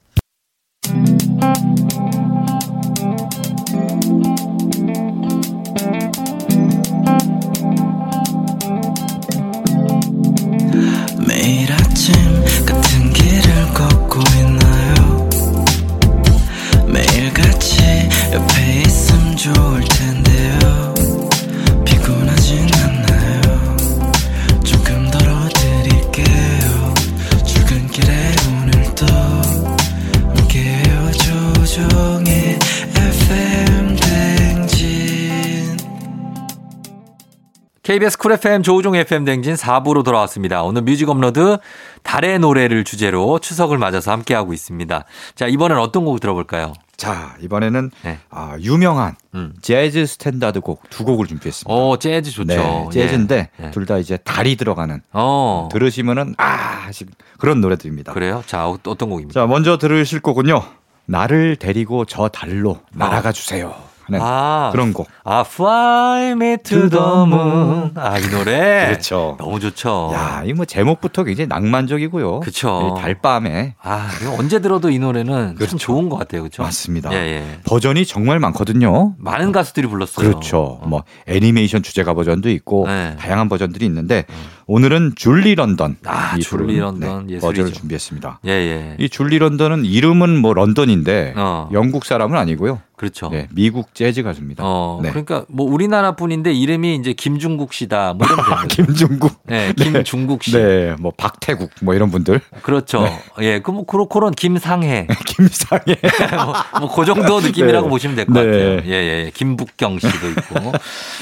[37.89, 40.63] KBS 쿨 FM 조우종 FM 대행진 4부로 돌아왔습니다.
[40.63, 41.57] 오늘 뮤직 업로드
[42.03, 45.05] 달의 노래를 주제로 추석을 맞아서 함께하고 있습니다.
[45.35, 46.75] 자, 이번엔 어떤 곡 들어볼까요?
[46.99, 48.19] 자, 이번에는 네.
[48.29, 49.55] 아, 유명한 음.
[49.63, 51.73] 재즈 스탠다드 곡 두 곡을 준비했습니다.
[51.75, 52.45] 어, 재즈 좋죠.
[52.47, 53.65] 네, 재즈인데 예.
[53.65, 53.71] 예.
[53.71, 55.71] 둘다 이제 달이 들어가는 어.
[55.73, 57.07] 들으시면은 아 하실
[57.39, 58.13] 그런 노래들입니다.
[58.13, 58.43] 그래요?
[58.45, 59.33] 자, 어- 어떤 곡입니까?
[59.41, 60.63] 자, 먼저 들으실 곡은요.
[61.07, 63.75] 나를 데리고 저 달로 날아가 주세요.
[64.09, 65.07] 하는 아, 그런 곡.
[65.25, 67.93] 아, Fly Me to the Moon.
[67.95, 68.87] 아, 이 노래.
[68.89, 69.37] 그렇죠.
[69.39, 70.11] 너무 좋죠.
[70.15, 72.41] 야, 이 뭐 제목부터 굉장히 낭만적이고요.
[72.45, 75.71] 이 달밤에 아, 언제 들어도 이 노래는 그렇죠.
[75.73, 76.43] 참 좋은 것 같아요.
[76.43, 76.63] 그렇죠?
[76.63, 77.13] 맞습니다.
[77.13, 77.59] 예, 예.
[77.65, 79.15] 버전이 정말 많거든요.
[79.19, 80.27] 많은 가수들이 불렀어요.
[80.29, 80.81] 그렇죠.
[80.85, 83.15] 뭐 애니메이션 주제가 버전도 있고 네.
[83.21, 84.25] 다양한 버전들이 있는데
[84.71, 87.39] 오늘은 줄리 런던 아, 이 줄리 부른, 런던 네.
[87.39, 88.41] 버전을 준비했습니다.
[88.45, 88.97] 예, 예.
[88.99, 91.71] 이 줄리 런던은 이름은 뭐 런던인데 어.
[91.73, 92.79] 영국 사람은 아니고요.
[92.99, 93.29] 그렇죠.
[93.31, 94.65] 네, 미국 재즈 가수입니다.
[94.67, 95.11] 어, 네.
[95.11, 98.15] 그러니까 뭐 우리나라 분인데 이름이 이제 김중국 씨다.
[98.15, 98.67] 뭐 되는 거죠.
[98.69, 100.53] 김중국, 네, 김중국 씨.
[100.53, 103.07] 네, 뭐 박태국 뭐 이런 분들, 그렇죠.
[103.41, 105.07] 예, 그뭐 그런 김상해.
[105.27, 105.97] 김상해,
[106.81, 107.91] 뭐그 정도 느낌이라고 네.
[107.91, 108.45] 보시면 될것 네.
[108.45, 108.83] 같아요.
[108.87, 109.31] 예, 예.
[109.33, 110.73] 김북경 씨도 있고.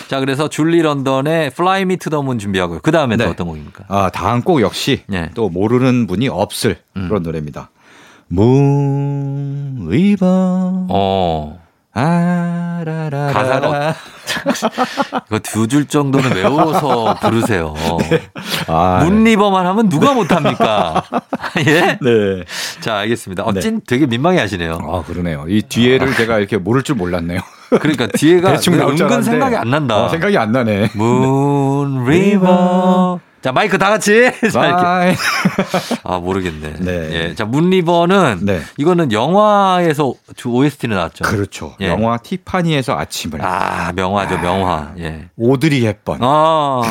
[0.08, 2.80] 자, 그래서 줄리 런던의 Fly Me to the Moon 준비하고요.
[2.82, 3.35] 그 다음에 또 네.
[3.36, 3.84] 어떤 곡입니까?
[3.88, 5.30] 아 다음 곡 역시 네.
[5.34, 7.08] 또 모르는 분이 없을 음.
[7.08, 7.70] 그런 노래입니다.
[8.32, 11.60] Moon River 어.
[11.98, 13.94] 아라라라 가사가
[15.28, 17.74] 이거 두 줄 정도는 외워서 부르세요.
[18.68, 21.02] 아, 문리버만 하면 누가 못합니까?
[21.66, 21.98] 예?
[22.02, 22.44] 네.
[22.80, 23.44] 자, 알겠습니다.
[23.44, 23.60] 어, 네.
[23.60, 24.78] 찐 되게 민망해 하시네요.
[24.82, 25.46] 아 그러네요.
[25.48, 27.40] 이 뒤에를 제가 이렇게 모를 줄 몰랐네요.
[27.80, 30.04] 그러니까 뒤에가 은근 생각이 안 난다.
[30.04, 30.90] 어, 생각이 안 나네.
[30.94, 33.20] 문 리버.
[33.46, 34.28] 자, 마이크 다 같이.
[34.50, 35.16] 자, 이렇게.
[36.02, 36.74] 아, 모르겠네.
[36.80, 37.10] 네.
[37.12, 37.34] 예.
[37.36, 38.60] 자, 문리버는 네.
[38.76, 41.22] 이거는 영화에서 주 OST는 나왔죠.
[41.22, 41.76] 그렇죠.
[41.80, 41.86] 예.
[41.86, 44.94] 영화 티파니에서 아침을 아, 명화죠, 명화.
[44.98, 45.28] 예.
[45.36, 46.18] 오드리 헵번.
[46.22, 46.82] 아,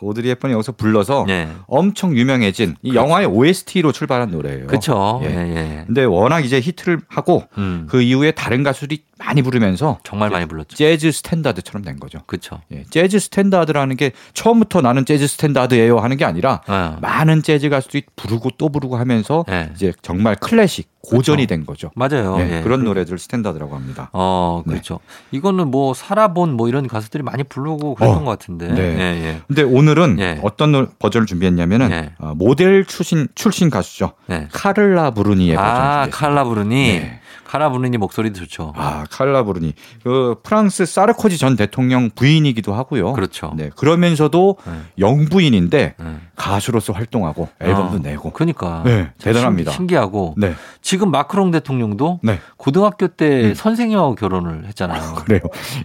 [0.00, 1.48] 오드리 헵번이 여기서 불러서 예.
[1.66, 4.68] 엄청 유명해진 이 영화의 OST로 출발한 노래예요.
[4.68, 5.20] 그쵸.
[5.24, 5.56] 예, 예.
[5.56, 5.84] 예.
[5.86, 7.88] 근데 워낙 이제 히트를 하고 음.
[7.90, 10.76] 그 이후에 다른 가수들이 많이 부르면서 정말 많이 불렀죠.
[10.76, 12.20] 재즈 스탠다드처럼 된 거죠.
[12.26, 12.60] 그쵸.
[12.72, 16.98] 예, 재즈 스탠다드라는 게 처음부터 나는 재즈 스탠다드예요 하는 게 아니라 어.
[17.00, 19.70] 많은 재즈 가수들이 부르고 또 부르고 하면서 예.
[19.74, 21.48] 이제 정말 클래식 고전이 그렇죠.
[21.48, 21.90] 된 거죠.
[21.94, 22.36] 맞아요.
[22.40, 22.62] 예, 예.
[22.62, 24.10] 그런 노래들 스탠다드라고 합니다.
[24.12, 24.72] 어, 네.
[24.72, 24.98] 그렇죠.
[25.30, 28.68] 이거는 뭐 사라 본 뭐 이런 가수들이 많이 부르고 그랬던 어, 것 같은데.
[28.68, 28.80] 네.
[28.82, 29.40] 예, 예.
[29.46, 30.40] 근데 오늘은 예.
[30.42, 32.12] 어떤 노- 버전을 준비했냐면은 예.
[32.18, 34.12] 어, 모델 출신 출신 가수죠.
[34.26, 34.48] 네.
[34.52, 36.08] 카를라 브루니의 버전 아.
[36.10, 37.02] 칼라 브루니.
[37.46, 37.50] 네.
[37.50, 38.72] 칼라 브루니 목소리도 좋죠.
[38.76, 39.74] 아, 칼라 브루니.
[40.02, 43.12] 그 프랑스 사르코지 전 대통령 부인이기도 하고요.
[43.12, 43.52] 그렇죠.
[43.56, 43.70] 네.
[43.76, 44.72] 그러면서도 네.
[44.98, 46.16] 영부인인데 네.
[46.34, 48.30] 가수로서 활동하고 앨범도 어, 내고.
[48.32, 48.82] 그러니까.
[48.84, 49.70] 네, 참 대단합니다.
[49.70, 50.34] 신- 신기하고.
[50.36, 50.54] 네.
[50.82, 52.40] 지금 마크롱 대통령도 네.
[52.56, 53.54] 고등학교 때 음.
[53.54, 55.14] 선생님하고 결혼을 했잖아요.
[55.24, 55.40] 그래요.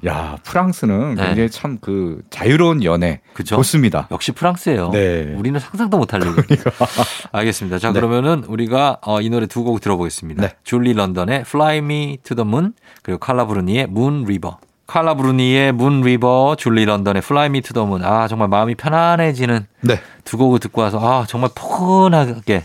[0.05, 1.25] 야, 프랑스는 네.
[1.27, 3.55] 굉장히 참 그 자유로운 연애 그죠?
[3.55, 4.07] 좋습니다.
[4.11, 4.89] 역시 프랑스예요.
[4.91, 5.33] 네.
[5.37, 6.61] 우리는 상상도 못할 얘기.
[7.31, 7.79] 알겠습니다.
[7.79, 7.93] 자, 네.
[7.99, 10.41] 그러면은 우리가 어, 이 노래 두 곡 들어보겠습니다.
[10.41, 10.49] 네.
[10.63, 12.73] 줄리 런던의 Fly Me to the Moon
[13.03, 14.55] 그리고 칼라 브루니의 Moon River.
[14.87, 18.03] 칼라 브루니의 Moon River, 줄리 런던의 Fly Me to the Moon.
[18.03, 19.99] 아, 정말 마음이 편안해지는 네.
[20.25, 22.63] 두 곡을 듣고 와서 아, 정말 포근하게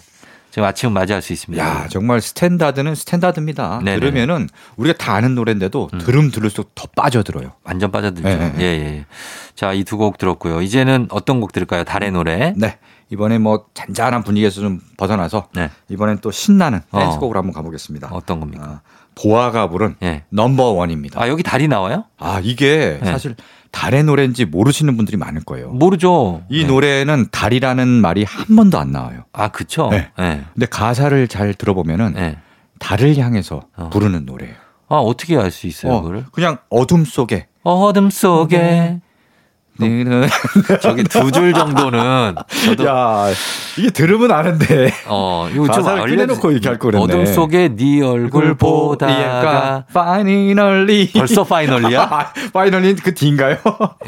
[0.50, 1.62] 지금 아침을 맞이할 수 있습니다.
[1.62, 3.80] 야, 정말 스탠다드는 스탠다드입니다.
[3.84, 4.00] 네네.
[4.00, 5.98] 들으면은 우리가 다 아는 노래인데도 음.
[5.98, 7.52] 들음 들을수록 더 빠져들어요.
[7.62, 8.26] 완전 빠져들죠.
[8.28, 8.52] 네.
[8.58, 9.06] 예, 예.
[9.54, 10.62] 자, 이 두 곡 들었고요.
[10.62, 11.84] 이제는 어떤 곡 들을까요?
[11.84, 12.54] 달의 노래.
[12.56, 12.78] 네.
[13.10, 15.70] 이번에 뭐 잔잔한 분위기에서 좀 벗어나서 네.
[15.88, 16.98] 이번엔 또 신나는 어.
[16.98, 18.08] 댄스곡으로 한번 가보겠습니다.
[18.12, 18.64] 어떤 겁니까?
[18.64, 18.80] 아,
[19.14, 20.24] 보아가 부른 예.
[20.30, 21.22] Number One입니다.
[21.22, 22.04] 아, 여기 달이 나와요?
[22.18, 23.10] 아, 이게 네.
[23.10, 23.36] 사실
[23.70, 25.70] 달의 노래인지 모르시는 분들이 많을 거예요.
[25.70, 26.42] 모르죠.
[26.48, 26.66] 이 네.
[26.66, 29.24] 노래는 달이라는 말이 한 번도 안 나와요.
[29.32, 29.88] 아, 그쵸?
[29.90, 30.10] 네.
[30.18, 30.44] 네.
[30.54, 32.38] 근데 가사를 잘 들어보면은 네.
[32.78, 33.90] 달을 향해서 어.
[33.90, 34.54] 부르는 노래예요.
[34.88, 36.26] 아, 어떻게 알 수 있어요, 어, 그거를?
[36.32, 39.00] 그냥 어둠 속에 어둠 속에.
[40.80, 43.26] 저기 두 줄 정도는 저도 야
[43.78, 47.04] 이게 들으면 아는데 어 이거 좀 가사를 알려 꺼내놓고 얘기할 거랬네.
[47.04, 52.32] 어둠 속에 네 얼굴 보다가 finally 벌써 final이야?
[52.54, 53.56] finally 그 뒤인가요?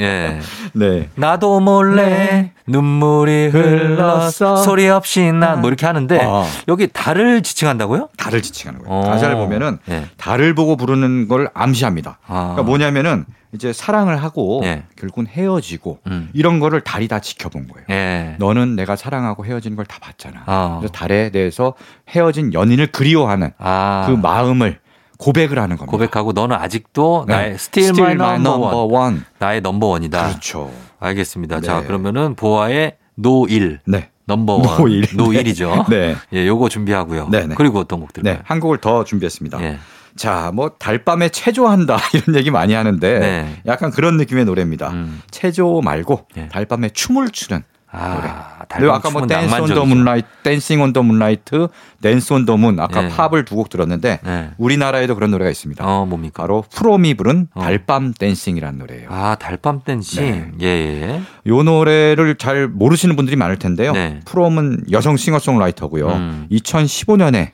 [0.00, 0.40] 예.
[0.72, 1.08] 네.
[1.14, 4.56] 나도 몰래 눈물이 흘렀어.
[4.56, 6.44] 소리 없이 난뭐 이렇게 하는데 아.
[6.68, 8.08] 여기 달을 지칭한다고요?
[8.16, 8.94] 달을 지칭하는 거예요.
[8.94, 9.02] 어.
[9.10, 10.04] 가사를 보면은 예.
[10.16, 12.18] 달을 보고 부르는 걸 암시합니다.
[12.26, 12.34] 아.
[12.54, 14.84] 그러니까 뭐냐면은 이제 사랑을 하고 예.
[14.96, 16.28] 결국은 헤어지고 음.
[16.34, 17.86] 이런 거를 달이 다 지켜본 거예요.
[17.90, 18.36] 예.
[18.38, 20.42] 너는 내가 사랑하고 헤어지는 걸다 봤잖아.
[20.46, 20.76] 아.
[20.78, 21.74] 그래서 달에 대해서
[22.10, 24.04] 헤어진 연인을 그리워하는 아.
[24.06, 24.80] 그 마음을
[25.18, 25.90] 고백을 하는 겁니다.
[25.90, 27.34] 고백하고 너는 아직도 네.
[27.34, 28.94] 나의 still, my Still number one.
[28.94, 29.20] one.
[29.38, 30.28] 나의 넘버 원이다.
[30.28, 30.70] 그렇죠.
[31.00, 31.60] 알겠습니다.
[31.60, 31.66] 네.
[31.66, 34.10] 자, 그러면은 보아의 노일 네.
[34.26, 35.06] 넘버원 노일.
[35.16, 35.86] 노일이죠.
[35.88, 36.14] 네.
[36.34, 37.28] 예, 요거 준비하고요.
[37.30, 37.54] 네, 네.
[37.56, 38.34] 그리고 어떤 곡들까요?
[38.34, 38.40] 네.
[38.44, 39.60] 한 곡을 더 준비했습니다.
[39.62, 39.78] 예.
[40.18, 43.60] 자, 뭐 달밤에 체조한다 이런 얘기 많이 하는데 네.
[43.66, 44.90] 약간 그런 느낌의 노래입니다.
[44.90, 45.22] 음.
[45.30, 46.48] 체조 말고 예.
[46.48, 51.68] 달밤에 춤을 추는 아, 그리고 아까 뭐 Dance on the moonlight, dancing on the moonlight,
[52.02, 53.08] Dance on the moon 아까 예.
[53.08, 54.50] 팝을 두 곡 들었는데 네.
[54.58, 55.82] 우리나라에도 그런 노래가 있습니다.
[55.86, 56.42] 어, 뭡니까?
[56.42, 57.62] 바로 프롬이 부른 어.
[57.62, 59.08] 달밤 댄싱이라는 노래예요.
[59.10, 60.52] 아, 달밤 댄싱.
[60.60, 61.22] 예, 예.
[61.46, 63.92] 요 노래를 잘 모르시는 분들이 많을 텐데요.
[63.92, 64.20] 네.
[64.26, 66.08] 프롬은 여성 싱어송라이터고요.
[66.08, 66.46] 음.
[66.52, 67.52] 2015년에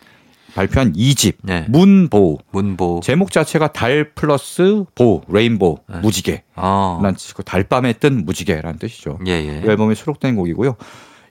[0.54, 1.66] 발표한 2집 네.
[1.68, 3.00] Moonbow moonbow.
[3.02, 5.98] 제목 자체가 달 플러스 bow rainbow 네.
[5.98, 7.00] 무지개 어.
[7.02, 9.18] 란 뜻이고 달밤에 뜬 무지개라는 뜻이죠.
[9.26, 9.62] 예, 예.
[9.64, 10.76] 이 앨범에 수록된 곡이고요.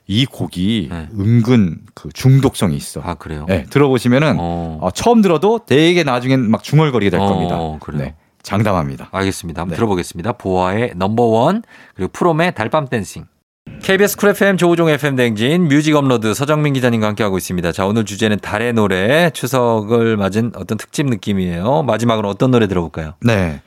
[0.06, 1.08] 이 곡이 네.
[1.18, 3.00] 은근 그 중독성이 있어.
[3.02, 3.46] 아, 그래요?
[3.48, 4.78] 네, 들어보시면은 어.
[4.82, 7.58] 어, 처음 들어도 되게 나중엔 막 중얼거리게 될 어, 겁니다.
[7.80, 8.02] 그래요?
[8.02, 9.08] 네, 장담합니다.
[9.10, 9.62] 알겠습니다.
[9.62, 9.76] 한번 네.
[9.76, 10.32] 들어보겠습니다.
[10.32, 11.62] 보아의 넘버원
[11.94, 13.24] 그리고 프롬의 달밤 댄싱.
[13.84, 17.70] KBS 쿨 FM 조우종 FM 대행진 뮤직 업로드 서정민 기자님과 함께하고 있습니다.
[17.72, 21.82] 자 오늘 주제는 달의 노래 추석을 맞은 어떤 특집 느낌이에요.
[21.82, 23.12] 마지막으로 어떤 노래 들어볼까요?
[23.20, 23.60] 네.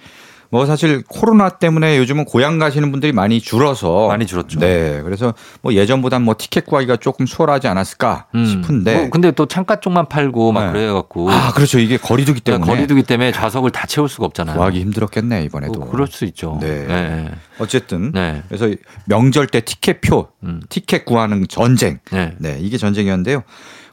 [0.50, 4.60] 뭐 사실 코로나 때문에 요즘은 고향 가시는 분들이 많이 줄어서 많이 줄었죠.
[4.60, 5.02] 네.
[5.04, 10.08] 그래서 뭐 예전보단 뭐 티켓 구하기가 조금 수월하지 않았을까 싶은데 뭐 근데 또 창가 쪽만
[10.08, 10.72] 팔고 막 네.
[10.72, 11.80] 그래 갖고 아, 그렇죠.
[11.80, 14.56] 이게 거리두기 그러니까 때문에 거리두기 때문에 좌석을 다 채울 수가 없잖아요.
[14.56, 15.80] 구하기 힘들었겠네, 이번에도.
[15.80, 16.58] 뭐 그럴 수 있죠.
[16.62, 16.86] 네.
[16.88, 17.30] 네.
[17.60, 18.43] 어쨌든 네.
[18.48, 18.70] 그래서
[19.06, 20.62] 명절 때 티켓표, 음.
[20.70, 22.00] 티켓 구하는 전쟁.
[22.12, 22.34] 네.
[22.38, 23.43] 네, 이게 전쟁이었는데요.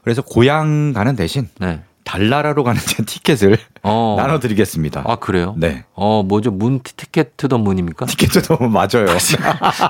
[0.03, 1.81] 그래서 고향 가는 대신 네.
[2.05, 4.15] 달나라로 가는 티켓을 어.
[4.17, 5.03] 나눠드리겠습니다.
[5.05, 5.55] 아 그래요?
[5.57, 5.83] 네.
[5.95, 6.51] 어 뭐죠?
[6.51, 8.05] moon ticket to the moon입니까?
[8.05, 9.07] Ticket to the moon 맞아요.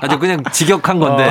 [0.00, 1.30] 아주 그냥 직역한 건데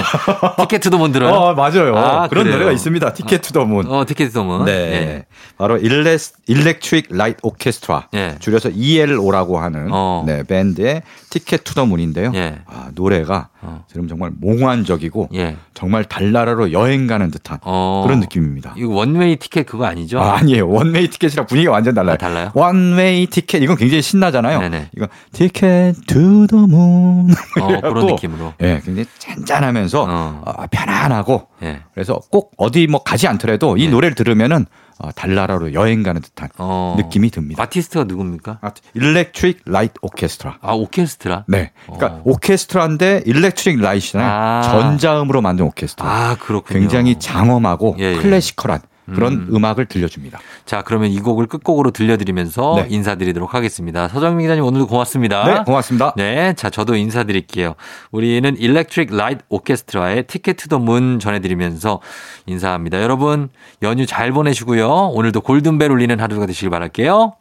[0.60, 1.34] Ticket to the Moon 들어요?
[1.34, 1.98] 어, 맞아요.
[1.98, 2.56] 아, 그런 그래요?
[2.58, 3.14] 노래가 있습니다.
[3.14, 3.88] Ticket to the Moon.
[3.92, 4.66] 어, Ticket to the Moon.
[4.66, 4.72] 네.
[4.72, 5.26] 예.
[5.58, 6.18] 바로 일레,
[6.48, 8.10] 일렉트릭 라이트 오케스트라.
[8.14, 8.36] 예.
[8.40, 10.24] 줄여서 ELO라고 하는 어.
[10.26, 11.02] 네, 밴드의
[11.40, 12.32] Ticket to the Moon인데요.
[12.36, 12.60] 예.
[12.66, 13.84] 아, 노래가 어.
[13.90, 15.58] 지금 정말 몽환적이고 예.
[15.74, 18.04] 정말 달나라로 여행 가는 듯한 어.
[18.06, 18.74] 그런 느낌입니다.
[18.78, 20.22] 이거 One Way Ticket 그거 아니죠?
[20.22, 20.70] 아, 아니에요.
[20.70, 22.14] One Way Ticket이랑 분위기가 완전 달라요.
[22.14, 22.52] 아, 달라요?
[22.54, 24.62] One Way Ticket 이건 굉장히 신나잖아요.
[24.62, 24.92] 네네.
[24.96, 27.30] 이거 Ticket to the Moon.
[27.60, 28.54] 어, 그런 느낌으로.
[28.62, 30.42] 예, 굉장히 잔잔하면서 어.
[30.46, 31.82] 어, 편안하고 예.
[31.94, 33.92] 그래서 꼭 어디 뭐 가지 않더라도 이 네.
[33.92, 34.66] 노래를 들으면은
[34.98, 36.96] 어, 달나라로 여행 가는 듯한 어.
[36.98, 37.62] 느낌이 듭니다.
[37.64, 38.60] 아티스트가 누굽니까?
[38.94, 40.60] 일렉트릭 라이트 오케스트라.
[40.62, 41.44] 아, 오케스트라?
[41.48, 41.72] 네.
[41.86, 42.22] 그러니까 어.
[42.24, 44.30] 오케스트라인데 electric light잖아요.
[44.30, 44.62] 아.
[44.62, 46.10] 전자음으로 만든 오케스트라.
[46.10, 46.80] 아, 그렇군요.
[46.80, 48.16] 굉장히 장엄하고 예, 예.
[48.16, 48.82] classical한
[49.14, 49.48] 그런 음.
[49.56, 49.66] 음.
[49.66, 50.40] 악을 들려줍니다.
[50.66, 52.88] 자, 그러면 이 곡을 끝곡으로 들려드리면서 네.
[52.90, 54.08] 인사드리도록 하겠습니다.
[54.08, 55.44] 서정민 기자님 오늘도 고맙습니다.
[55.46, 56.14] 네, 고맙습니다.
[56.18, 57.76] 네, 자 저도 인사드릴게요.
[58.12, 62.02] 우리는 일렉트릭 라이트 오케스트라의 Ticket to the Moon 전해드리면서
[62.48, 63.02] 인사합니다.
[63.02, 63.50] 여러분
[63.84, 64.88] 연휴 잘 보내시고요.
[65.14, 67.34] 오늘도 골든벨 울리는 하루가 되시길 바랄게요.